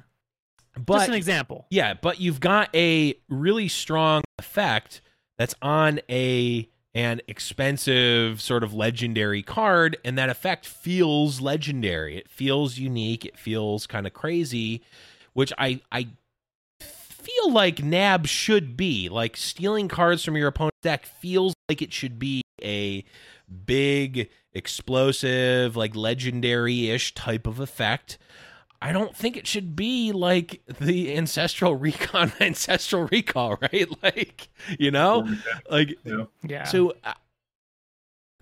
[0.74, 1.66] But Just an example.
[1.70, 5.02] yeah, but you've got a really strong effect
[5.36, 12.16] that's on a an expensive sort of legendary card and that effect feels legendary.
[12.16, 14.82] It feels unique, it feels kind of crazy,
[15.34, 16.08] which I I
[17.22, 19.08] feel like Nab should be.
[19.08, 23.04] Like stealing cards from your opponent's deck feels like it should be a
[23.66, 28.18] big explosive like legendary-ish type of effect.
[28.80, 33.88] I don't think it should be like the ancestral recon, ancestral recall, right?
[34.02, 34.48] Like,
[34.78, 35.28] you know,
[35.70, 35.96] like
[36.42, 36.64] Yeah.
[36.64, 36.94] So.
[37.04, 37.14] Uh,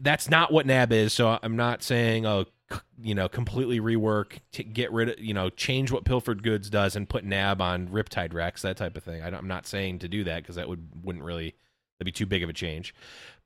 [0.02, 1.12] that's not what Nab is.
[1.12, 2.46] So I'm not saying, oh,
[3.00, 6.96] you know, completely rework, to get rid of, you know, change what Pilfered Goods does
[6.96, 9.22] and put Nab on Riptide Rex, that type of thing.
[9.22, 11.54] I I'm not saying to do that because that would wouldn't really
[11.98, 12.94] that'd be too big of a change.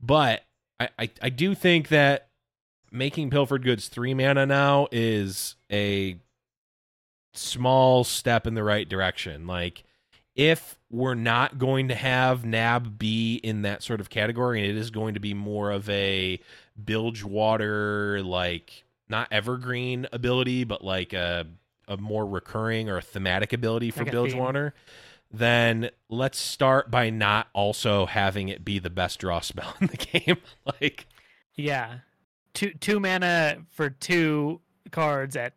[0.01, 0.43] But
[0.79, 2.29] I, I, I do think that
[2.91, 6.19] making Pilfered Goods three mana now is a
[7.33, 9.47] small step in the right direction.
[9.47, 9.85] Like
[10.35, 14.77] if we're not going to have Nab be in that sort of category, and it
[14.77, 16.41] is going to be more of a
[16.83, 21.47] Bilgewater, like not evergreen ability, but like a
[21.87, 24.41] a more recurring or a thematic ability for Like a bilge theme.
[24.41, 24.75] water,
[25.31, 29.97] then let's start by not also having it be the best draw spell in the
[29.99, 30.37] game.
[30.81, 31.07] like
[31.55, 31.99] yeah.
[32.55, 34.61] Two two mana for two
[34.93, 35.55] cards at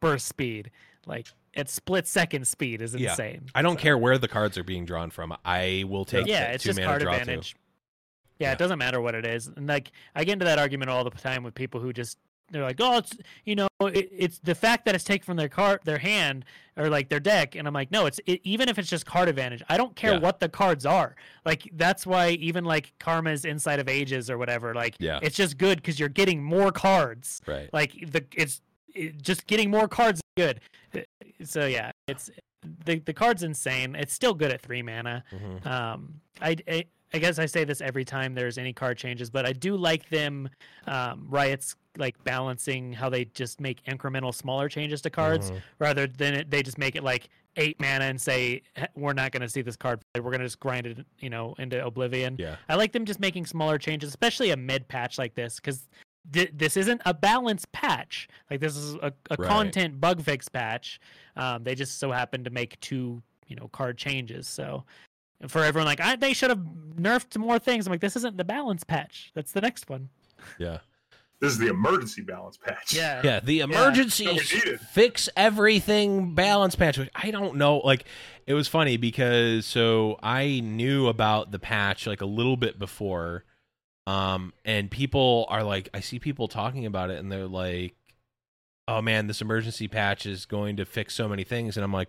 [0.00, 0.70] burst speed.
[1.06, 3.10] Like at split second speed is Yeah.
[3.10, 3.46] insane.
[3.54, 5.36] I don't So- care where the cards are being drawn from.
[5.44, 7.56] I will take Yeah, it's two just mana card draw advantage.
[8.38, 8.52] Yeah, Yeah.
[8.52, 9.48] it doesn't matter what it is.
[9.48, 12.16] And like I get into that argument all the time with people who just
[12.50, 15.48] they're like, oh, it's you know, it, it's the fact that it's taken from their
[15.48, 16.44] card, their hand,
[16.76, 19.28] or like their deck, and I'm like, no, it's it, even if it's just card
[19.28, 19.62] advantage.
[19.68, 20.18] I don't care Yeah.
[20.20, 21.16] what the cards are.
[21.44, 25.18] Like that's why even like Karma's Insight of Ages or whatever, like Yeah.
[25.22, 27.40] it's just good because you're getting more cards.
[27.46, 27.68] Right.
[27.72, 28.60] Like the it's
[28.94, 30.60] it, just getting more cards is good.
[31.44, 32.30] So yeah, it's
[32.84, 33.94] the the card's insane.
[33.94, 35.24] It's still good at three mana.
[35.32, 35.66] Mhm.
[35.66, 36.84] Um, I, I
[37.14, 40.08] I guess I say this every time there's any card changes, but I do like
[40.10, 40.48] them
[40.86, 45.62] um, Riot's like balancing how they just make incremental smaller changes to cards Mhm.
[45.78, 49.32] rather than it, they just make it like eight mana and say "Eh, we're not
[49.32, 50.20] going to see this card play.
[50.20, 52.36] We're going to just grind it, you know, into oblivion.
[52.38, 52.56] Yeah.
[52.68, 55.88] I like them just making smaller changes, especially a mid patch like this, because
[56.32, 58.28] th- this isn't a balanced patch.
[58.50, 59.48] Like this is a, a Right.
[59.48, 61.00] content bug fix patch.
[61.36, 64.46] Um, they just so happen to make two, you know, card changes.
[64.46, 64.84] So
[65.48, 66.60] for everyone, like I, they should have
[66.98, 67.86] nerfed more things.
[67.86, 69.30] I'm like, this isn't the balance patch.
[69.34, 70.08] That's the next one.
[70.58, 70.78] Yeah.
[71.40, 72.94] This is the emergency balance patch.
[72.94, 73.20] Yeah.
[73.22, 76.96] Yeah, the emergency No, we fix everything balance patch.
[76.96, 77.78] which I don't know.
[77.78, 78.04] Like,
[78.46, 83.44] it was funny because so I knew about the patch like a little bit before,
[84.06, 87.96] um, and people are like, I see people talking about it, and they're like,
[88.88, 92.08] "Oh man, this emergency patch is going to fix so many things," and I'm like,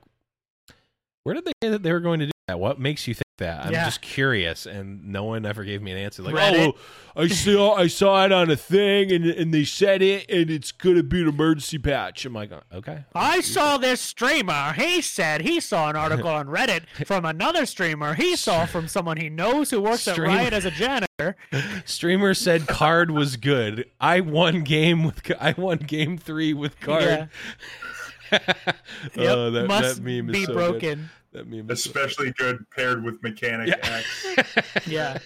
[1.24, 2.60] "Where did they say that they were going to do that?
[2.60, 3.86] What makes you think that?" I'm Yeah.
[3.86, 6.24] just curious, and no one ever gave me an answer.
[6.24, 6.74] Like, Reddit.
[7.16, 10.50] "Oh, I saw I saw it on a thing, and and they said it, and
[10.50, 14.74] it's gonna be an emergency patch." I'm like, uh, "Okay." I saw this streamer.
[14.74, 18.14] He said he saw an article on Reddit from another streamer.
[18.16, 20.26] He saw from someone he knows who works Streamer.
[20.32, 21.36] at Riot as a janitor.
[21.86, 23.86] Streamer said card was good.
[24.00, 27.30] I won game with I won game three with card.
[28.30, 28.40] Oh,
[29.16, 30.56] yep, oh, that, must that meme is be so good.
[30.56, 31.10] broken.
[31.38, 34.02] That meme Especially good paired with Mechanic Yeah.
[34.38, 34.88] X.
[34.88, 35.18] Yeah.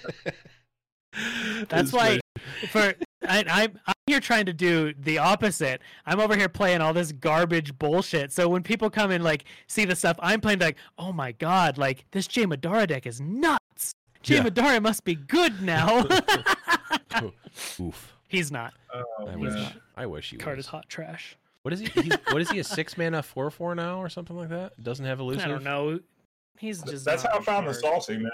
[1.13, 2.69] It's That's why great.
[2.69, 2.93] for
[3.27, 5.81] I, I'm I'm here trying to do the opposite.
[6.05, 8.31] I'm over here playing all this garbage bullshit.
[8.31, 11.77] So when people come and like see the stuff I'm playing, like, oh my god,
[11.77, 13.93] like this Jae Medarda deck is nuts.
[14.23, 14.43] Jae Yeah.
[14.43, 16.05] Medarda must be good now.
[17.79, 18.13] Oof.
[18.27, 18.73] He's not.
[18.93, 19.39] Oh, I man.
[19.39, 19.67] wish.
[19.97, 20.65] I wish he Card was.
[20.65, 21.37] is hot trash.
[21.63, 21.87] What is he?
[22.01, 22.59] He's, what is he?
[22.59, 24.81] A six mana four four now or something like that?
[24.81, 25.45] Doesn't have elusive.
[25.45, 25.99] I don't know.
[26.57, 27.05] He's just.
[27.05, 28.31] That's how I found the saucy, man.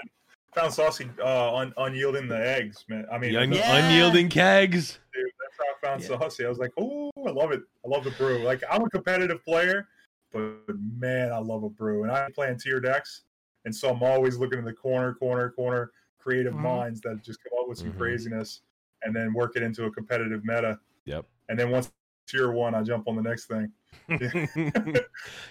[0.54, 3.06] Found saucy uh, un- unyielding the eggs, man.
[3.12, 3.76] I mean, The Yeah.
[3.76, 4.98] unyielding kegs.
[5.12, 6.18] that's how I found Yeah.
[6.18, 6.46] saucy.
[6.46, 7.60] I was like, oh, I love it.
[7.84, 8.42] I love the brew.
[8.44, 9.88] Like, I'm a competitive player,
[10.32, 10.56] but
[10.98, 12.04] man, I love a brew.
[12.04, 13.24] And I'm playing tier decks,
[13.66, 16.60] and so I'm always looking in the corner, corner, corner, creative Mhm.
[16.60, 17.98] minds that just come up with some Mhm.
[17.98, 18.62] craziness,
[19.02, 20.78] and then work it into a competitive meta.
[21.04, 21.26] Yep.
[21.50, 21.92] And then once
[22.28, 23.72] tier one, I jump on the next thing.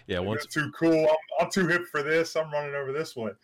[0.08, 0.20] yeah.
[0.20, 1.08] Once That's too cool.
[1.08, 2.36] I'm, I'm too hip for this.
[2.36, 3.36] I'm running over this one.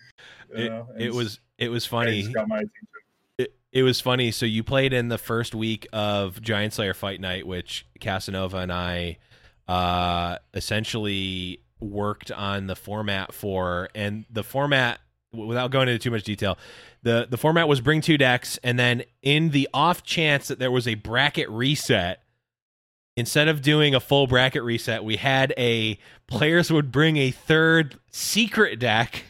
[0.51, 2.21] It, it was it was funny.
[2.21, 2.87] just got my attention.
[3.37, 4.31] it, it was funny.
[4.31, 8.71] So you played in the first week of Giant Slayer Fight Night, which Casanova and
[8.71, 9.17] I
[9.67, 14.99] uh, essentially worked on the format for, and the format.
[15.33, 16.59] Without going into too much detail,
[17.01, 20.69] the the format was bring two decks, and then in the off chance that there
[20.69, 22.22] was a bracket reset,
[23.15, 25.97] instead of doing a full bracket reset, we had a
[26.27, 29.23] players would bring a third secret deck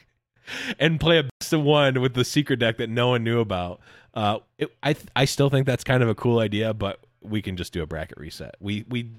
[0.80, 3.80] and play a best of one with the secret deck that no one knew about.
[4.14, 7.58] Uh, it, I I still think that's kind of a cool idea, but we can
[7.58, 8.56] just do a bracket reset.
[8.60, 9.10] We we,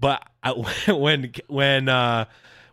[0.00, 0.52] but I,
[0.92, 2.26] when when uh,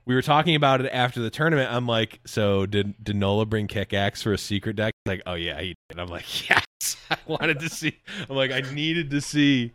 [0.06, 3.68] we were talking about it after the tournament, I'm like, so did did Nola bring
[3.68, 4.94] Kickaxe for a secret deck?
[5.06, 6.00] Like, oh yeah, he did.
[6.00, 7.98] I'm like, yes, I wanted to see.
[8.30, 9.74] I'm like, I needed to see.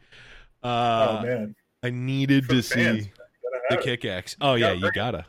[0.65, 3.11] Uh, oh man, I needed For to the see the
[3.71, 3.83] have it.
[3.85, 4.37] Kickaxe.
[4.41, 4.95] Oh yeah, gotta you it.
[4.95, 5.27] gotta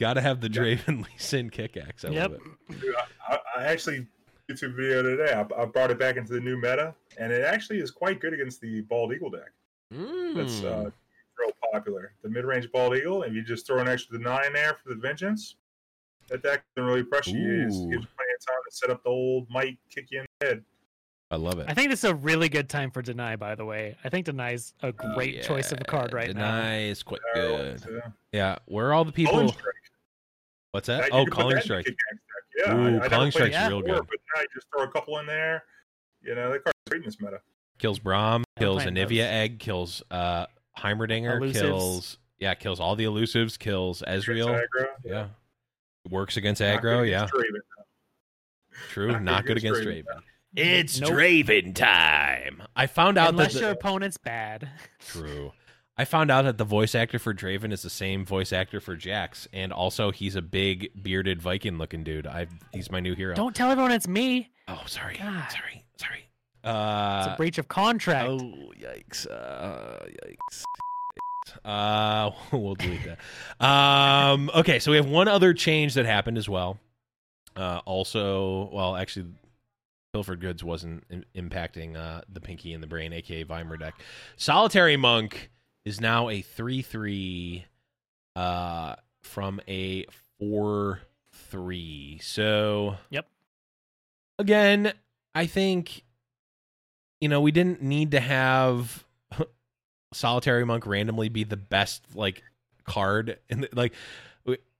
[0.00, 0.60] gotta have the Yeah.
[0.62, 2.04] Draven Lee Sin Kickaxe.
[2.04, 2.30] I Yep.
[2.32, 2.80] love it.
[2.80, 2.94] Dude,
[3.28, 4.06] I, I actually
[4.50, 5.32] YouTube video today.
[5.32, 8.32] I, I brought it back into the new meta, and it actually is quite good
[8.34, 9.50] against the bald eagle deck.
[9.90, 10.64] That's Mm.
[10.86, 10.90] uh,
[11.38, 12.14] real popular.
[12.22, 14.96] The mid range bald eagle, and you just throw an extra nine there for the
[14.96, 15.56] vengeance.
[16.28, 17.60] That deck doesn't really pressure you.
[17.60, 20.26] It gives you plenty of time to set up the old might kick you in
[20.40, 20.64] the head.
[21.32, 21.66] I love it.
[21.66, 23.96] I think this is a really good time for Deny, by the way.
[24.04, 26.56] I think Deny's a great choice of a card right now.
[26.56, 27.80] Deny is quite good.
[27.80, 28.00] so-
[28.32, 29.48] Yeah, where are all the people?
[29.48, 29.64] strike.
[30.72, 31.06] What's That- that?
[31.08, 31.86] you Oh, can put calling that strike.
[31.86, 32.66] kick-axe deck.
[32.66, 34.06] Yeah, Ooh, I, I never calling played strike's it real before, good.
[34.10, 35.64] But now you just throw a couple in there.
[36.20, 37.40] You know, that card's great in this meta.
[37.78, 39.18] Kills Braum, kills Anivia those.
[39.20, 40.46] Egg, kills uh
[40.78, 41.60] Heimerdinger, Elusives.
[41.60, 44.48] kills yeah, kills all the elusives, kills Ezreal.
[44.60, 44.86] Aggro.
[45.04, 45.28] Yeah.
[46.10, 47.26] Works against Not aggro, good yeah.
[47.26, 47.60] Draven.
[48.90, 49.12] True.
[49.12, 50.22] not Not good good against against Draven.
[50.54, 51.10] It's Nope.
[51.12, 52.62] Draven time.
[52.76, 54.68] I found out Unless that your the, opponent's bad.
[55.00, 55.52] True.
[55.96, 58.96] I found out that the voice actor for Draven is the same voice actor for
[58.96, 62.26] Jax, and also he's a big bearded Viking looking dude.
[62.26, 63.34] I he's my new hero.
[63.34, 64.50] Don't tell everyone it's me.
[64.68, 65.50] oh, sorry, God.
[65.50, 66.28] sorry, sorry.
[66.64, 68.28] It's Uh, a breach of contract.
[68.28, 69.26] oh, yikes!
[69.30, 70.64] Uh, yikes!
[71.64, 73.64] Uh, we'll delete that.
[73.64, 76.78] Um, okay, so we have one other change that happened as well.
[77.56, 79.26] Uh, also, well, actually,
[80.12, 83.94] Pilfered Goods wasn't in- impacting uh, the Pinky and the Brain, aka Vimer deck.
[84.36, 85.50] Solitary Monk
[85.84, 87.64] is now a three-three
[88.36, 90.04] uh, from a
[90.38, 92.20] four-three.
[92.22, 93.26] So, Yep.
[94.38, 94.92] again,
[95.34, 96.04] I think
[97.20, 99.04] you know, we didn't need to have
[100.12, 102.42] solitary monk randomly be the best like
[102.84, 103.94] card and like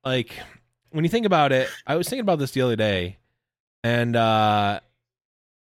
[0.05, 0.37] like
[0.91, 3.18] when you think about it, I was thinking about this the other day
[3.85, 4.80] and uh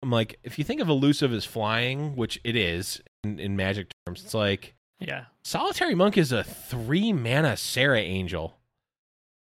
[0.03, 3.89] I'm like if you think of elusive as flying, which it is in, in magic
[4.07, 5.25] terms, it's like Yeah.
[5.45, 8.55] solitary monk is a 3 mana Serra angel.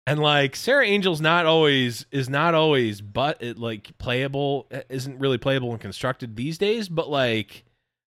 [0.07, 5.37] And like Serra Angel's not always is not always but it like playable isn't really
[5.37, 7.65] playable and constructed these days, but like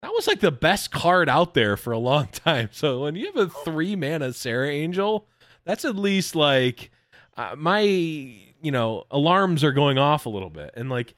[0.01, 2.69] that was like the best card out there for a long time.
[2.71, 5.27] So when you have a three mana Serra Angel,
[5.65, 6.89] that's at least like
[7.37, 11.13] uh, my you know alarms are going off a little bit, and like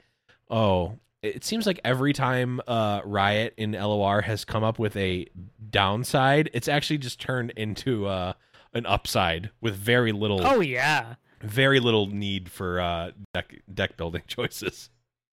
[0.50, 0.98] oh,
[1.34, 5.26] it seems like every time uh, Riot in LOR has come up with a
[5.70, 8.32] downside, it's actually just turned into uh,
[8.74, 11.14] an upside with very little Oh yeah.
[11.42, 14.90] very little need for uh, deck deck building choices.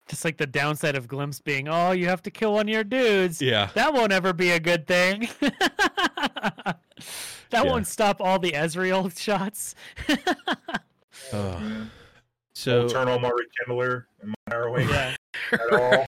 [0.09, 2.83] Just like the downside of Glimpse being, oh, you have to kill one of your
[2.85, 3.41] dudes.
[3.41, 3.71] Yeah.
[3.75, 5.29] That won't ever be a good thing.
[5.41, 6.77] that
[7.53, 7.63] Yeah.
[7.63, 9.75] won't stop all the Ezreal shots.
[11.33, 11.87] Ugh.
[12.55, 12.61] Yeah.
[12.63, 15.15] So Won't turn on my rekindler and my harrowing yeah.
[15.53, 16.07] at all.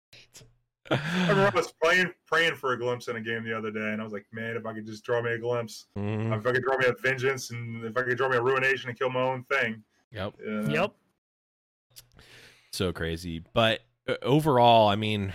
[0.91, 3.93] I remember I was playing, praying for a glimpse in a game the other day,
[3.93, 6.37] and I was like, man, if I could just draw me a glimpse, Mhm.
[6.39, 8.91] if I could draw me a vengeance, and if I could draw me a ruination
[8.91, 9.83] and kill my own thing.
[10.13, 10.35] Yep.
[10.47, 10.93] uh, Yep.
[12.73, 13.43] so crazy.
[13.55, 15.33] But uh, overall, I mean,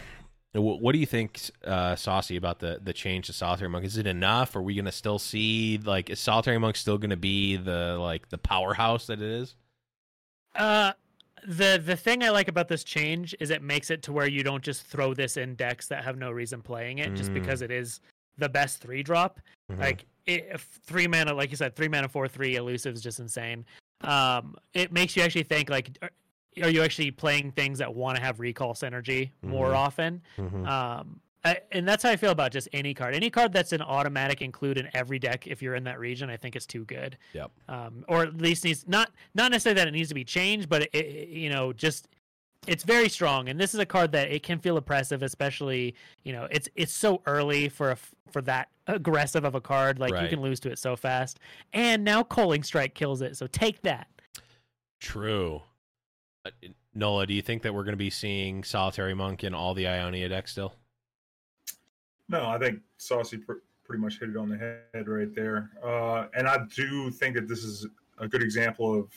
[0.54, 3.86] what do you think, uh, Saucy, about the the change to Solitary Monk?
[3.86, 4.56] Is it enough?
[4.56, 8.38] Are we gonna still see like is Solitary Monk still gonna be the like the
[8.38, 9.56] powerhouse that it is?
[10.60, 10.92] Uh,
[11.48, 14.44] the the thing I like about this change is it makes it to where you
[14.44, 17.36] don't just throw this in decks that have no reason playing it just Mm.
[17.36, 18.02] because it is
[18.38, 19.40] the best three drop.
[19.72, 19.80] Mhm.
[19.80, 23.20] Like it, if three mana, like you said, three mana four three elusive is just
[23.20, 23.66] insane.
[24.02, 26.12] Um, it makes you actually think like, are,
[26.62, 29.76] are you actually playing things that want to have recall synergy more Mhm.
[29.76, 30.22] often?
[30.38, 30.68] Mhm.
[30.68, 33.16] Um, I, and that's how I feel about just any card.
[33.16, 36.36] Any card that's an automatic include in every deck if you're in that region, I
[36.36, 37.18] think is too good.
[37.34, 37.52] Yep.
[37.70, 40.84] Um, or at least needs not not necessarily that it needs to be changed, but
[40.84, 42.10] it, it, you know, just
[42.68, 43.48] it's very strong.
[43.48, 46.94] And this is a card that it can feel oppressive, especially you know, it's it's
[46.94, 47.98] so early for a
[48.32, 49.98] for that aggressive of a card.
[49.98, 51.40] Like you can lose to it so fast.
[51.72, 54.08] And now Culling Strike kills it, so take that.
[55.00, 55.62] True.
[56.46, 56.52] Uh,
[56.94, 59.88] Nola, do you think that we're going to be seeing Solitary Monk in all the
[59.88, 60.74] Ionia decks still?
[62.30, 63.54] No, I think Saucy pr-
[63.84, 65.72] pretty much hit it on the head right there.
[65.84, 67.88] Uh, and I do think that this is
[68.20, 69.12] a good example of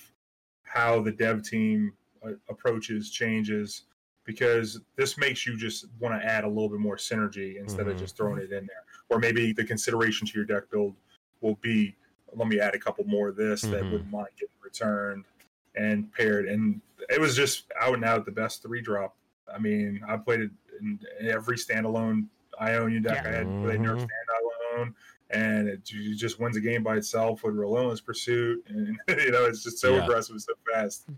[0.62, 1.92] how the dev team
[2.24, 3.82] uh, approaches changes
[4.24, 7.90] because this makes you just want to add a little bit more synergy instead Mhm.
[7.92, 8.84] of just throwing it in there.
[9.10, 10.94] Or maybe the consideration to your deck build
[11.40, 11.94] will be
[12.34, 13.90] let me add a couple more of this that Mhm.
[13.92, 15.26] wouldn't mind getting returned
[15.74, 16.46] and paired.
[16.46, 19.16] And it was just out and out the best three drop.
[19.52, 20.50] I mean, I played it
[20.80, 22.28] in every standalone
[22.60, 23.30] Ionia deck Yeah.
[23.30, 24.08] I had played nerf Mhm.
[24.08, 24.94] standalone,
[25.30, 29.44] and it, it just wins a game by itself with relentless pursuit, and you know
[29.46, 30.04] it's just so Yeah.
[30.04, 31.08] aggressive, so fast,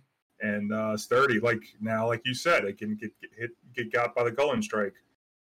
[0.40, 1.40] and uh, sturdy.
[1.40, 4.62] Like now, like you said, it can get, get hit, get got by the Culling
[4.62, 4.94] Strike.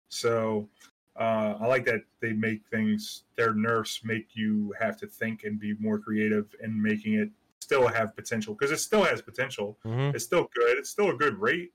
[0.10, 0.70] So
[1.16, 3.24] uh, I like that they make things.
[3.36, 7.30] Their nerfs make you have to think and be more creative in making it
[7.62, 10.16] still have potential because it still has potential Mm-hmm.
[10.16, 10.78] it's still good.
[10.80, 11.72] It's still a good rate,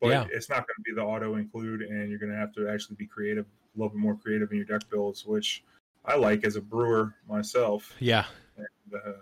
[0.00, 0.26] but Yeah.
[0.32, 2.96] it's not going to be the auto include, and you're going to have to actually
[2.96, 5.62] be creative, a little bit more creative in your deck builds, which
[6.04, 7.94] I like as a brewer myself.
[7.98, 8.24] Yeah.
[8.56, 9.12] And, uh,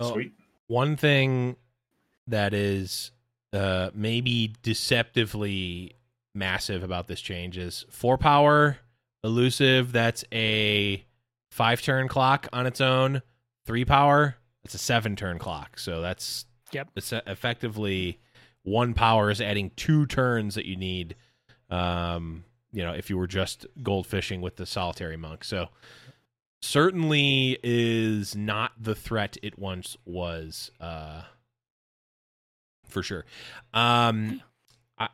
[0.00, 0.12] Oh.
[0.14, 0.32] Sweet.
[0.66, 1.56] One thing
[2.26, 3.12] that is
[3.52, 5.92] uh, maybe deceptively
[6.34, 8.78] massive about this change is four power
[9.22, 9.92] elusive.
[9.92, 11.04] That's a
[11.52, 13.22] five turn clock on its own.
[13.66, 14.36] Three power.
[14.64, 15.78] That's a seven turn clock.
[15.78, 16.88] So that's Yep.
[16.96, 18.18] It's effectively
[18.64, 21.14] one power is adding two turns that you need.
[21.70, 25.44] Um, you know, if you were just gold fishing with the solitary monk.
[25.44, 25.68] So
[26.60, 30.70] certainly is not the threat it once was.
[30.80, 31.22] Uh,
[32.88, 33.24] for sure.
[33.72, 34.42] Um,
[34.98, 35.08] I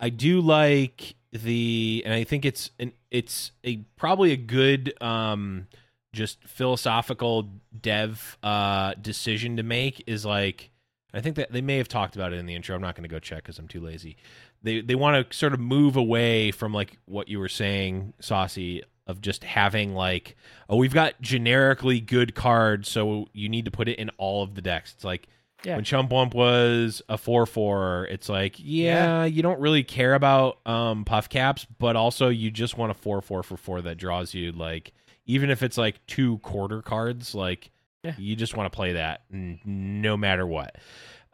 [0.00, 5.66] I do like the, and I think it's an it's a probably a good um
[6.12, 10.70] just philosophical dev uh decision to make is like
[11.16, 12.74] I think that they may have talked about it in the intro.
[12.76, 14.16] I'm not going to go check because I'm too lazy.
[14.62, 18.82] They they want to sort of move away from like what you were saying, Saucy,
[19.06, 20.36] of just having like,
[20.68, 24.54] oh, we've got generically good cards, so you need to put it in all of
[24.54, 24.92] the decks.
[24.94, 25.28] It's like
[25.64, 25.76] Yeah.
[25.76, 30.58] when Chump Whump was a four four, it's like, yeah, you don't really care about
[30.66, 34.34] um puff caps, but also you just want a four four for four that draws
[34.34, 34.92] you like
[35.28, 37.70] even if it's like two quarter cards, like
[38.06, 38.14] Yeah.
[38.18, 40.76] you just want to play that n- no matter what.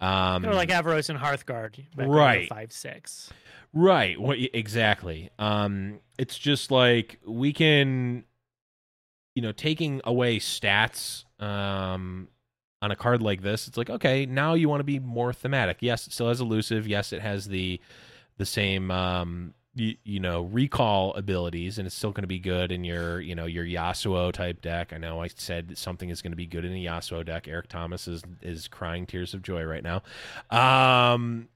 [0.00, 2.48] Um, Or like Avarosan Hearthguard, back when they were Right.
[2.48, 3.30] Five six.
[3.72, 4.20] Right.
[4.20, 5.30] What exactly?
[5.38, 8.24] Um it's just like we can
[9.34, 12.28] you know, taking away stats um
[12.82, 15.78] on a card like this, it's like okay, now you want to be more thematic.
[15.80, 16.86] Yes, it still has elusive.
[16.88, 17.80] Yes, it has the
[18.38, 22.70] the same um you, you know, recall abilities and it's still going to be good
[22.70, 24.92] in your, you know, your Yasuo type deck.
[24.92, 27.48] I know I said something is going to be good in a Yasuo deck.
[27.48, 30.02] Eric Thomas is is crying tears of joy right now.
[30.50, 31.48] Um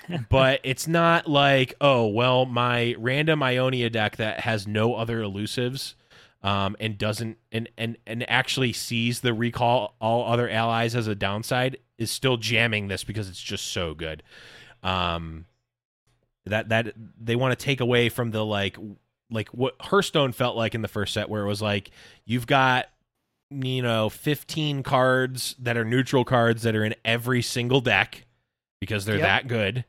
[0.30, 5.94] but it's not like oh well my random ionia deck that has no other elusives
[6.42, 11.14] um, and doesn't and, and and actually sees the recall all other allies as a
[11.14, 14.22] downside is still jamming this because it's just so good
[14.82, 15.44] um
[16.46, 18.76] that that they want to take away from the like
[19.30, 21.90] like what Hearthstone felt like in the first set where it was like
[22.24, 22.86] you've got
[23.50, 28.24] you know 15 cards that are neutral cards that are in every single deck
[28.80, 29.26] because they're Yep.
[29.26, 29.84] that good.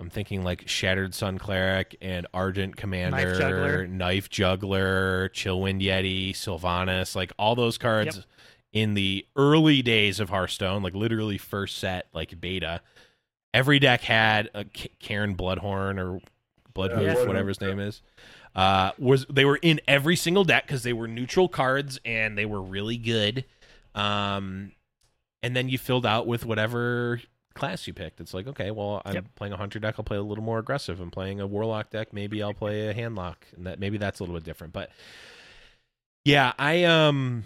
[0.00, 3.86] I'm thinking like Shattered Sun Cleric and Argent Commander, Knife Juggler.
[3.86, 8.24] Knife Juggler, Chillwind Yeti, Sylvanas, like all those cards Yep.
[8.72, 12.80] in the early days of Hearthstone, like literally first set, like beta.
[13.54, 16.20] Every deck had a K- Cairne Bloodhorn or
[16.74, 17.26] Bloodhoof, Yeah.
[17.26, 18.00] whatever his name is.
[18.54, 22.44] Uh, was they were in every single deck because they were neutral cards and they
[22.46, 23.44] were really good.
[23.94, 24.72] Um,
[25.42, 27.20] and then you filled out with whatever
[27.54, 28.20] class you picked.
[28.20, 29.24] It's like, okay, well, I'm Yep.
[29.34, 29.96] playing a hunter deck.
[29.98, 31.00] I'll play a little more aggressive.
[31.00, 32.12] I'm playing a warlock deck.
[32.12, 34.72] Maybe I'll play a handlock, and that maybe that's a little bit different.
[34.72, 34.90] But
[36.24, 37.44] yeah, I um,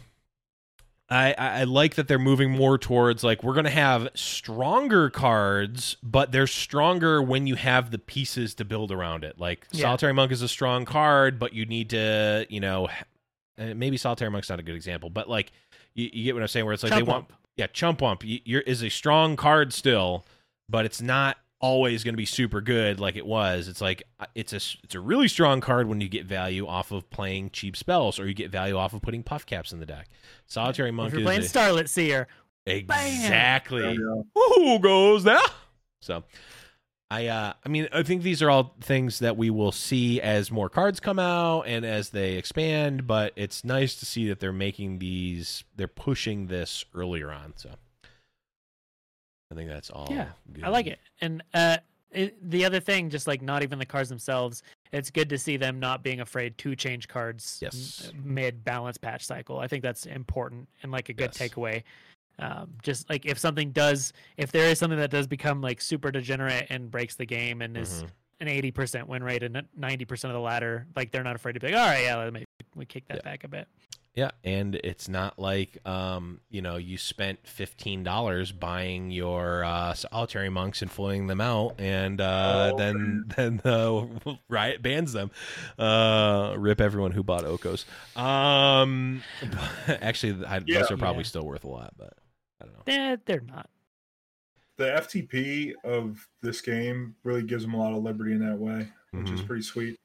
[1.09, 6.33] I I like that they're moving more towards like we're gonna have stronger cards, but
[6.33, 9.39] they're stronger when you have the pieces to build around it.
[9.39, 9.83] Like Yeah.
[9.83, 12.89] Solitary Monk is a strong card, but you need to, you know,
[13.59, 15.53] uh, maybe Solitary Monk's not a good example, but like
[15.95, 17.33] you, you get what I'm saying, where it's like they Chump want Whump.
[17.57, 20.25] yeah, Chump Whump y- you're, is a strong card still,
[20.69, 23.69] but it's not always going to be super good like it was.
[23.69, 26.93] It's like uh, it's a it's a really strong card when you get value off
[26.93, 30.09] of playing cheap spells, or you get value off of putting Puffcaps in the deck.
[30.47, 32.29] Solitary Monk If you're is playing a- Starlit Seer,
[32.67, 34.23] exactly Yeah.
[34.35, 35.41] who goes there.
[36.01, 36.25] So.
[37.09, 40.51] I uh I mean I think these are all things that we will see as
[40.51, 44.53] more cards come out and as they expand, but it's nice to see that they're
[44.53, 47.53] making these they're pushing this earlier on.
[47.55, 47.71] So
[49.51, 50.09] I think that's all.
[50.11, 50.65] Yeah, good.
[50.65, 50.99] I like it.
[51.21, 51.79] And uh,
[52.11, 55.57] it, the other thing, just like not even the cards themselves, it's good to see
[55.57, 58.13] them not being afraid to change cards Yes.
[58.23, 59.59] mid balance patch cycle.
[59.59, 61.39] I think that's important and like a good Yes.
[61.51, 61.83] takeaway.
[62.39, 66.11] Um, just like if something does, if there is something that does become like super
[66.11, 68.11] degenerate and breaks the game and is Mhm.
[68.41, 71.69] an 80% win rate and 90% of the ladder, like they're not afraid to be
[71.69, 72.45] like, all right, yeah, let me
[72.75, 73.23] we kick that Yeah.
[73.23, 73.69] back a bit.
[74.17, 79.93] Yeah, and it's not like um, you know, you spent fifteen dollars buying your uh,
[79.93, 85.31] solitary monks and floating them out, and uh, Oh, then then the riot bans them.
[85.79, 87.85] Uh, rip everyone who bought Okos.
[88.19, 89.23] Um,
[89.87, 90.79] actually, I, Yeah.
[90.81, 91.29] those are probably Yeah.
[91.29, 92.15] still worth a lot, but
[92.63, 92.83] I don't know.
[92.87, 93.69] Eh, they're not.
[94.79, 98.89] The FTP of this game really gives them a lot of liberty in that way,
[99.11, 99.47] which is Mhm.
[99.47, 99.97] pretty sweet.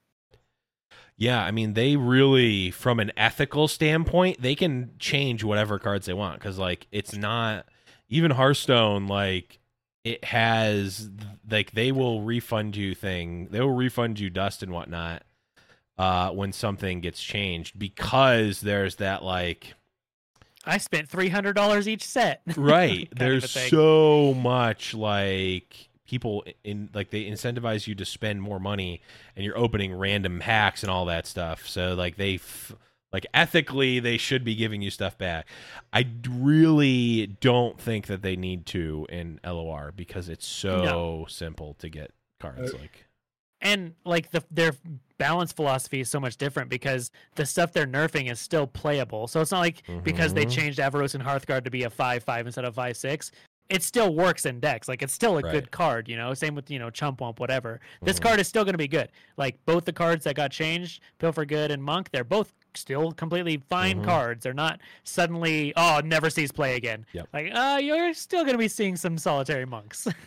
[1.17, 6.13] Yeah, I mean, they really, from an ethical standpoint, they can change whatever cards they
[6.13, 7.65] want because, like, it's not
[8.09, 9.07] even Hearthstone.
[9.07, 9.59] Like,
[10.03, 11.09] it has
[11.49, 13.47] like they will refund you thing.
[13.51, 15.23] They will refund you dust and whatnot
[15.97, 19.75] uh, when something gets changed because there's that like
[20.65, 22.41] I spent $300 each set.
[22.55, 22.89] right.
[22.89, 28.41] kind of a there's so much like people in like they incentivize you to spend
[28.41, 29.01] more money
[29.35, 32.73] and you're opening random hacks and all that stuff so like they f-
[33.13, 35.47] like ethically they should be giving you stuff back
[35.93, 41.25] i d- really don't think that they need to in lor because it's so No.
[41.29, 43.05] simple to get cards Uh, like
[43.61, 44.73] and like the their
[45.17, 49.27] balance philosophy is so much different because the stuff they're nerfing is still playable.
[49.27, 50.51] So it's not like because they Mhm.
[50.51, 53.31] changed Avarosan Hearthguard to be a five five instead of five six.
[53.71, 54.87] It still works in decks.
[54.89, 55.51] Like it's still a Right.
[55.53, 56.33] good card, you know.
[56.33, 57.79] Same with you know Chump Whump, whatever.
[58.01, 58.23] This Mhm.
[58.23, 59.09] card is still going to be good.
[59.37, 63.57] Like both the cards that got changed, Pilfer Good and Monk, they're both still completely
[63.69, 64.05] fine Mhm.
[64.05, 64.43] cards.
[64.43, 67.05] They're not suddenly oh never sees play again.
[67.13, 67.29] Yep.
[67.33, 70.05] Like uh you're still going to be seeing some solitary monks.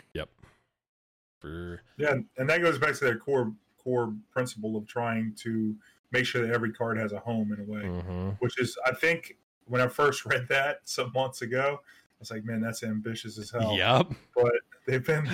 [1.40, 5.76] for Yeah, and that goes back to their core core principle of trying to
[6.10, 8.38] make sure that every card has a home in a way, Mhm.
[8.40, 9.36] which is I think
[9.66, 13.50] when I first read that some months ago, I was like, man, that's ambitious as
[13.50, 13.74] hell.
[13.76, 14.52] yep But
[14.86, 15.28] they've been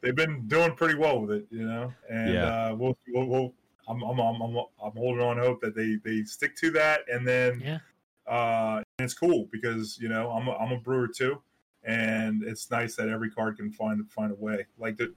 [0.00, 1.92] they've been doing pretty well with it, you know.
[2.08, 2.46] And Yeah.
[2.70, 3.54] uh, we'll, we'll, we'll
[3.88, 7.26] I'm, I'm, I'm, I'm, I'm holding on hope that they they stick to that, and
[7.26, 7.78] then Yeah.
[8.26, 11.42] uh, and it's cool because you know I'm a, I'm a brewer too,
[11.84, 14.66] and it's nice that every card can find find a way.
[14.78, 15.12] Like the,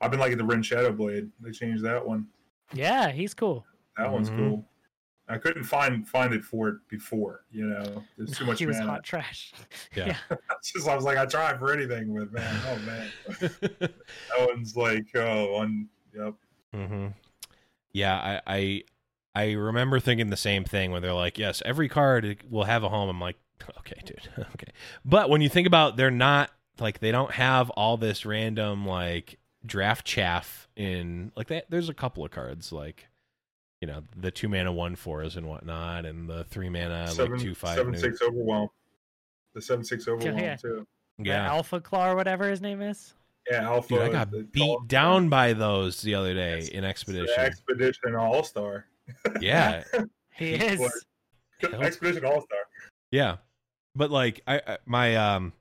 [0.00, 1.30] I've been liking the Ren Shadowblade.
[1.40, 2.26] They changed that one.
[2.72, 3.64] Yeah, he's cool.
[3.96, 4.36] That one's Mhm.
[4.36, 4.68] cool.
[5.28, 7.44] I couldn't find find it for it before.
[7.50, 8.92] You know, there's too much he was mana.
[8.92, 9.52] hot trash.
[9.94, 10.16] Yeah.
[10.58, 13.92] It's just I was like, I tried for anything, but man, oh man, that
[14.40, 16.34] one's like, oh, one, yep.
[16.74, 17.06] hmm
[17.92, 18.82] Yeah, I, I
[19.34, 22.88] I remember thinking the same thing when they're like, "Yes, every card will have a
[22.88, 23.36] home." I'm like,
[23.78, 24.72] "Okay, dude, okay."
[25.04, 26.50] But when you think about, they're not
[26.80, 31.70] like they don't have all this random like draft chaff in like that.
[31.70, 33.06] There's a couple of cards like
[33.80, 37.40] you know the two mana one fours and whatnot, and the three mana seven, like
[37.42, 37.76] two five.
[37.76, 38.68] seven new- six overwhelm.
[39.54, 40.56] The seven six overwhelm yeah.
[40.56, 40.86] too.
[41.18, 43.14] The Yeah, Alpha Claw or whatever his name is.
[43.50, 43.88] Yeah, Alpha.
[43.94, 47.34] dude, I got beat All- down by those the other day It's- in the Expedition.
[47.38, 48.86] Expedition All Star.
[49.40, 49.84] Yeah,
[50.36, 51.04] He He is.
[51.62, 52.58] Expedition All Star.
[53.10, 53.36] Yeah,
[53.96, 55.52] but like I, I my um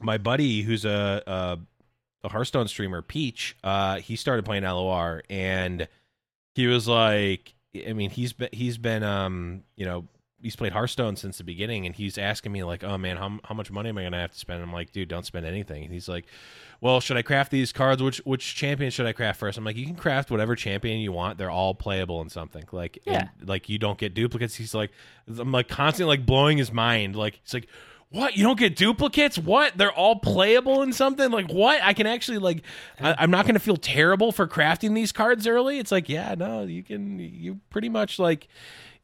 [0.00, 1.58] my buddy who's a, a
[2.24, 5.86] a Hearthstone streamer, Peach, uh, he started playing LOR and
[6.54, 7.54] he was like,
[7.86, 10.06] I mean, he's been he's been um you know
[10.42, 13.54] he's played Hearthstone since the beginning, and he's asking me like, oh man, how how
[13.54, 14.62] much money am I gonna have to spend?
[14.62, 15.84] I'm like, dude, don't spend anything.
[15.84, 16.26] And he's like,
[16.80, 18.02] well, should I craft these cards?
[18.02, 19.56] Which which champion should I craft first?
[19.56, 21.38] I'm like, you can craft whatever champion you want.
[21.38, 22.64] They're all playable in something.
[22.72, 24.56] Like, and, like you don't get duplicates.
[24.56, 24.90] He's like,
[25.38, 27.16] I'm like constantly like blowing his mind.
[27.16, 27.68] Like he's like,
[28.12, 28.36] what?
[28.36, 29.38] You don't get duplicates?
[29.38, 29.76] What?
[29.76, 31.30] They're all playable in something?
[31.30, 31.82] Like what?
[31.82, 32.62] I can actually like,
[33.00, 35.78] I, I'm not gonna feel terrible for crafting these cards early.
[35.78, 37.18] It's like, yeah, no, you can.
[37.18, 38.48] You pretty much like.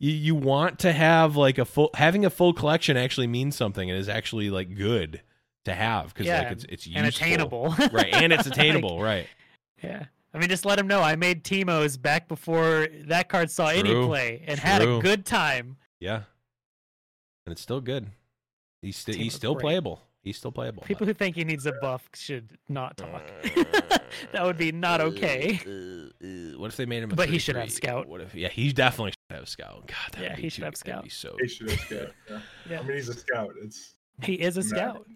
[0.00, 3.90] You, you want to have like a full having a full collection actually means something
[3.90, 5.22] and is actually like good
[5.64, 7.74] to have because Yeah, like it's it's and attainable.
[7.92, 9.26] right and it's Like, attainable right
[9.82, 10.04] yeah.
[10.32, 13.92] I mean, just let him know I made Teemo's back before that card saw any
[13.92, 15.78] play and had a good time.
[15.98, 16.22] yeah
[17.44, 18.06] and it's still good
[18.82, 19.62] he's still he's still great.
[19.62, 23.22] playable he's still playable People who think he needs a buff should not talk.
[23.44, 23.98] Uh,
[24.32, 25.60] that would be not okay.
[25.66, 28.08] uh, uh, what if they made him a But he should have Scout.
[28.08, 30.60] what if yeah he definitely should have scout god that Yeah, would be he should
[30.60, 31.02] too- have that'd Scout.
[31.04, 32.08] be so He should have scout.
[32.30, 32.40] Yeah.
[32.70, 32.80] Yeah.
[32.80, 33.54] I mean, he's a scout.
[33.62, 35.06] It's He is a scout.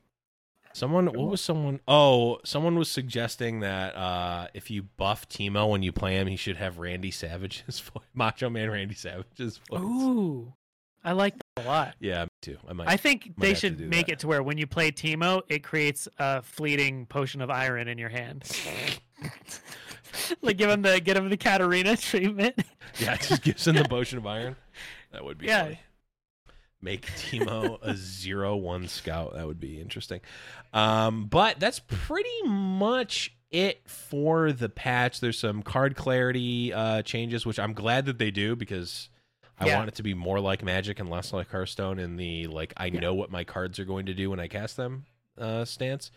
[0.74, 1.80] Someone, what was someone?
[1.86, 6.36] Oh, someone was suggesting that uh, if you buff Teemo when you play him, he
[6.36, 9.80] should have Randy Savage's voice, Macho Man Randy Savage's voice.
[9.82, 10.54] Ooh.
[11.04, 11.94] I like that a lot.
[12.00, 12.58] Yeah, me too.
[12.68, 12.88] I might.
[12.88, 14.12] I think might they should make that.
[14.12, 17.98] it to where when you play Teemo, it creates a fleeting potion of iron in
[17.98, 18.44] your hand.
[20.42, 22.54] like give him the get him the Katarina treatment.
[22.98, 24.56] yeah, just gives him the potion of iron.
[25.12, 25.64] That would be Yeah.
[25.64, 25.80] funny.
[26.80, 29.34] Make Teemo a zero one scout.
[29.34, 30.20] That would be interesting.
[30.72, 35.20] Um, but that's pretty much it for the patch.
[35.20, 39.10] There's some card clarity uh, changes, which I'm glad that they do because
[39.62, 39.76] I Yeah.
[39.78, 42.86] want it to be more like Magic and less like Hearthstone in the like I
[42.86, 43.00] Yeah.
[43.00, 45.04] know what my cards are going to do when I cast them
[45.38, 46.10] uh, stance.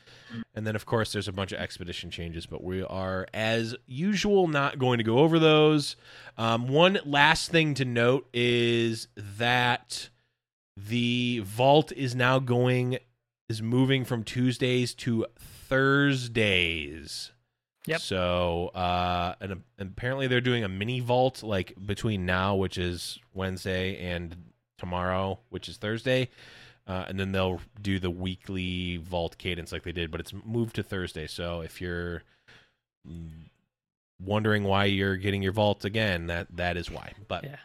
[0.54, 4.48] And then of course there's a bunch of expedition changes, but we are as usual
[4.48, 5.96] not going to go over those.
[6.38, 10.10] Um, one last thing to note is that
[10.76, 12.98] the vault is now going
[13.48, 17.32] is moving from Tuesdays to Thursdays.
[17.88, 18.02] Yep.
[18.02, 23.20] So, uh, and, and apparently they're doing a mini vault like between now, which is
[23.34, 24.36] Wednesday, and
[24.78, 26.30] tomorrow, which is Thursday,
[26.88, 30.76] uh, and then they'll do the weekly vault cadence like they did, but it's moved
[30.76, 31.28] to Thursday.
[31.28, 32.24] So if you're
[33.08, 33.30] mm,
[34.20, 37.14] wondering why you're getting your vault again, that that is why.
[37.28, 37.58] But Yeah.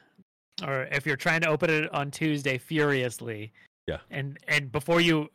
[0.66, 3.52] Or if you're trying to open it on Tuesday furiously.
[3.86, 3.98] Yeah.
[4.10, 5.30] And and before you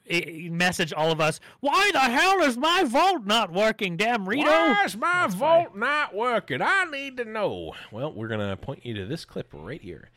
[0.50, 4.46] message all of us, why the hell is my vault not working, damn Rito?
[4.50, 6.62] Why's my That's vault not working?
[6.62, 7.74] I need to know.
[7.92, 10.10] Well, we're gonna point you to this clip right here.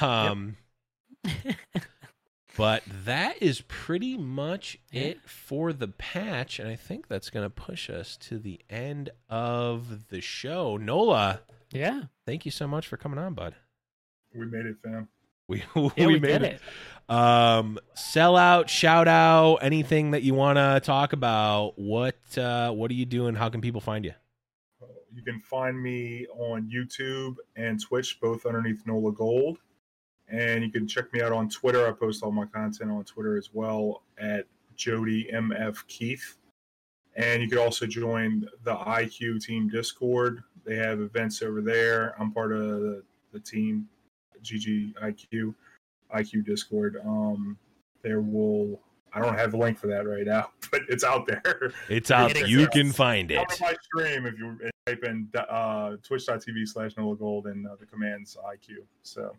[0.00, 0.56] Um,
[2.56, 5.02] but that is pretty much Yeah.
[5.02, 10.08] it for the patch, and I think that's gonna push us to the end of
[10.08, 10.76] the show.
[10.76, 11.40] Nola,
[11.72, 12.04] Yeah.
[12.26, 13.54] thank you so much for coming on, bud.
[14.34, 15.08] we made it, fam.
[15.48, 16.60] We Yeah, we, made did it.
[17.08, 21.78] Um, sell out, shout out, anything that you want to talk about.
[21.78, 23.34] What uh, what are you doing?
[23.34, 24.12] How can people find you?
[25.14, 29.58] You can find me on YouTube and Twitch, both underneath Nola Gold.
[30.28, 31.86] And you can check me out on Twitter.
[31.86, 36.36] I post all my content on Twitter as well at Jody MF Keith.
[37.16, 40.42] And you could also join the IQ Team Discord.
[40.64, 42.14] They have events over there.
[42.18, 43.02] I'm part of the,
[43.32, 43.86] the team,
[44.44, 45.54] GGIQ, IQ
[46.14, 47.00] IQ Discord.
[47.04, 47.56] Um,
[48.02, 48.80] there will,
[49.12, 51.72] I don't have a link for that right now, but it's out there.
[51.88, 52.34] It's out.
[52.34, 52.46] There.
[52.46, 53.36] You can find it.
[53.36, 57.76] Come to my stream if you type in uh, twitch.tv slash Nola Gold and uh,
[57.80, 58.84] the commands IQ.
[59.02, 59.34] So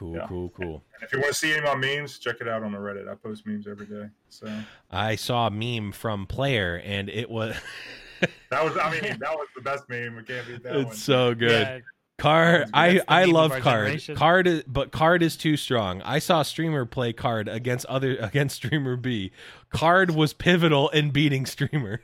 [0.00, 0.26] Cool, Yeah.
[0.28, 0.82] cool, cool.
[0.94, 2.78] And if you want to see any of my memes, check it out on the
[2.78, 3.06] Reddit.
[3.06, 4.06] I post memes every day.
[4.30, 4.50] So
[4.90, 7.54] I saw a meme from Player, and it was
[8.50, 10.16] that was, I mean, that was the best meme.
[10.16, 10.86] We can't beat that one.
[10.86, 11.66] it's so good.
[11.66, 11.78] Yeah,
[12.20, 13.62] Card, I I love card.
[13.64, 14.14] generation.
[14.16, 16.02] Card, is, but card is too strong.
[16.02, 19.32] I saw streamer play card against other against streamer B.
[19.70, 22.02] Card was pivotal in beating streamer.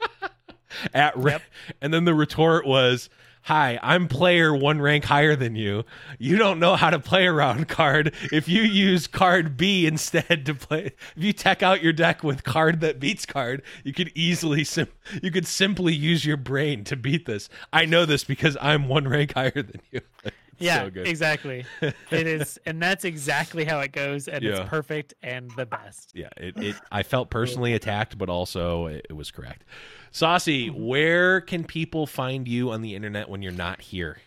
[0.94, 1.42] At re- Yep.
[1.80, 3.08] and then the retort was,
[3.44, 5.84] "Hi, I'm player one rank higher than you.
[6.18, 8.14] You don't know how to play around card.
[8.32, 12.42] If you use card B instead to play, if you tech out your deck with
[12.42, 14.88] card that beats card, you could easily sim-
[15.22, 17.50] you could simply use your brain to beat this.
[17.72, 20.00] I know this because I'm one rank higher than you."
[20.58, 21.64] Yeah, so exactly.
[21.82, 21.94] it
[22.26, 24.60] is, and that's exactly how it goes, and Yeah.
[24.60, 26.12] it's perfect and the best.
[26.14, 29.64] Yeah, it, it I felt personally attacked, but also it, it was correct.
[30.10, 34.18] Saucy, where can people find you on the internet when you're not here?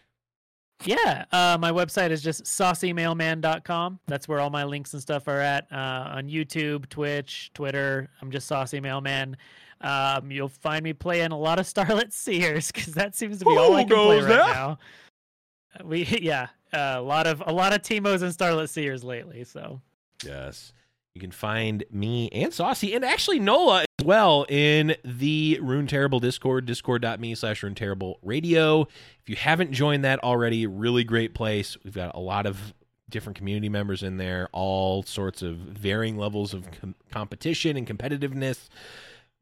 [0.85, 3.99] Yeah, uh, my website is just saucymailman.com.
[4.07, 5.75] That's where all my links and stuff are at uh,
[6.15, 8.09] on YouTube, Twitch, Twitter.
[8.21, 9.37] I'm just Saucy Mailman.
[9.81, 13.55] Um, you'll find me playing a lot of Starlit Seers because that seems to be
[13.57, 14.37] all I can play right there?
[14.37, 14.79] now.
[15.85, 19.43] We yeah, uh, a lot of a lot of Teemos and Starlit Seers lately.
[19.43, 19.81] So
[20.23, 20.73] Yes.
[21.13, 26.19] You can find me and Saucy and actually Nola as well in the Rune Terrible
[26.19, 28.81] Discord, discord.me slash Rune Terrible Radio.
[28.83, 31.75] If you haven't joined that already, really great place.
[31.83, 32.71] We've got a lot of
[33.09, 38.69] different community members in there, all sorts of varying levels of com- competition and competitiveness.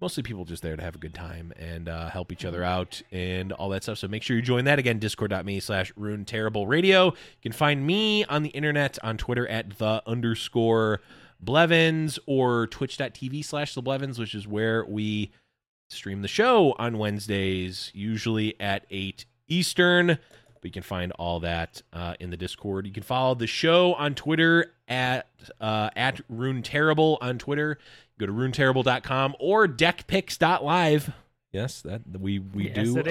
[0.02, 3.02] Mostly people just there to have a good time and uh, help each other out
[3.12, 3.98] and all that stuff.
[3.98, 7.06] So make sure you join that again, discord.me slash Rune Terrible Radio.
[7.06, 11.00] You can find me on the internet on Twitter at the underscore
[11.40, 15.32] Blevins or twitch.tv slash the Blevins, which is where we
[15.90, 20.18] stream the show on Wednesdays, usually at 8 Eastern.
[20.66, 22.88] But you can find all that uh, in the Discord.
[22.88, 25.28] You can follow the show on Twitter at
[25.62, 27.78] uh, at Rune Terrible on Twitter.
[28.20, 31.12] Go to runeterrible.com or deckpicks.live.
[31.52, 33.04] Yes, that we we Yes, do own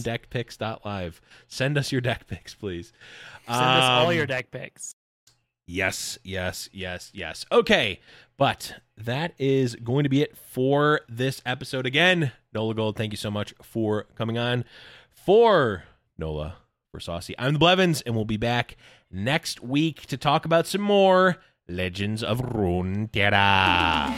[0.00, 1.20] deckpicks.live.
[1.48, 2.94] Send us your deck picks, please.
[3.46, 4.94] send us all Um, your deck picks.
[5.66, 7.44] Yes, yes, yes, yes.
[7.52, 8.00] Okay,
[8.38, 11.84] but that is going to be it for this episode.
[11.84, 14.64] Again, Nola Gold, thank you so much for coming on.
[15.10, 15.84] For
[16.16, 16.56] Nola,
[16.92, 18.76] for Saucy, I'm the Blevins, and we'll be back
[19.10, 24.12] next week to talk about some more Legends of Runeterra.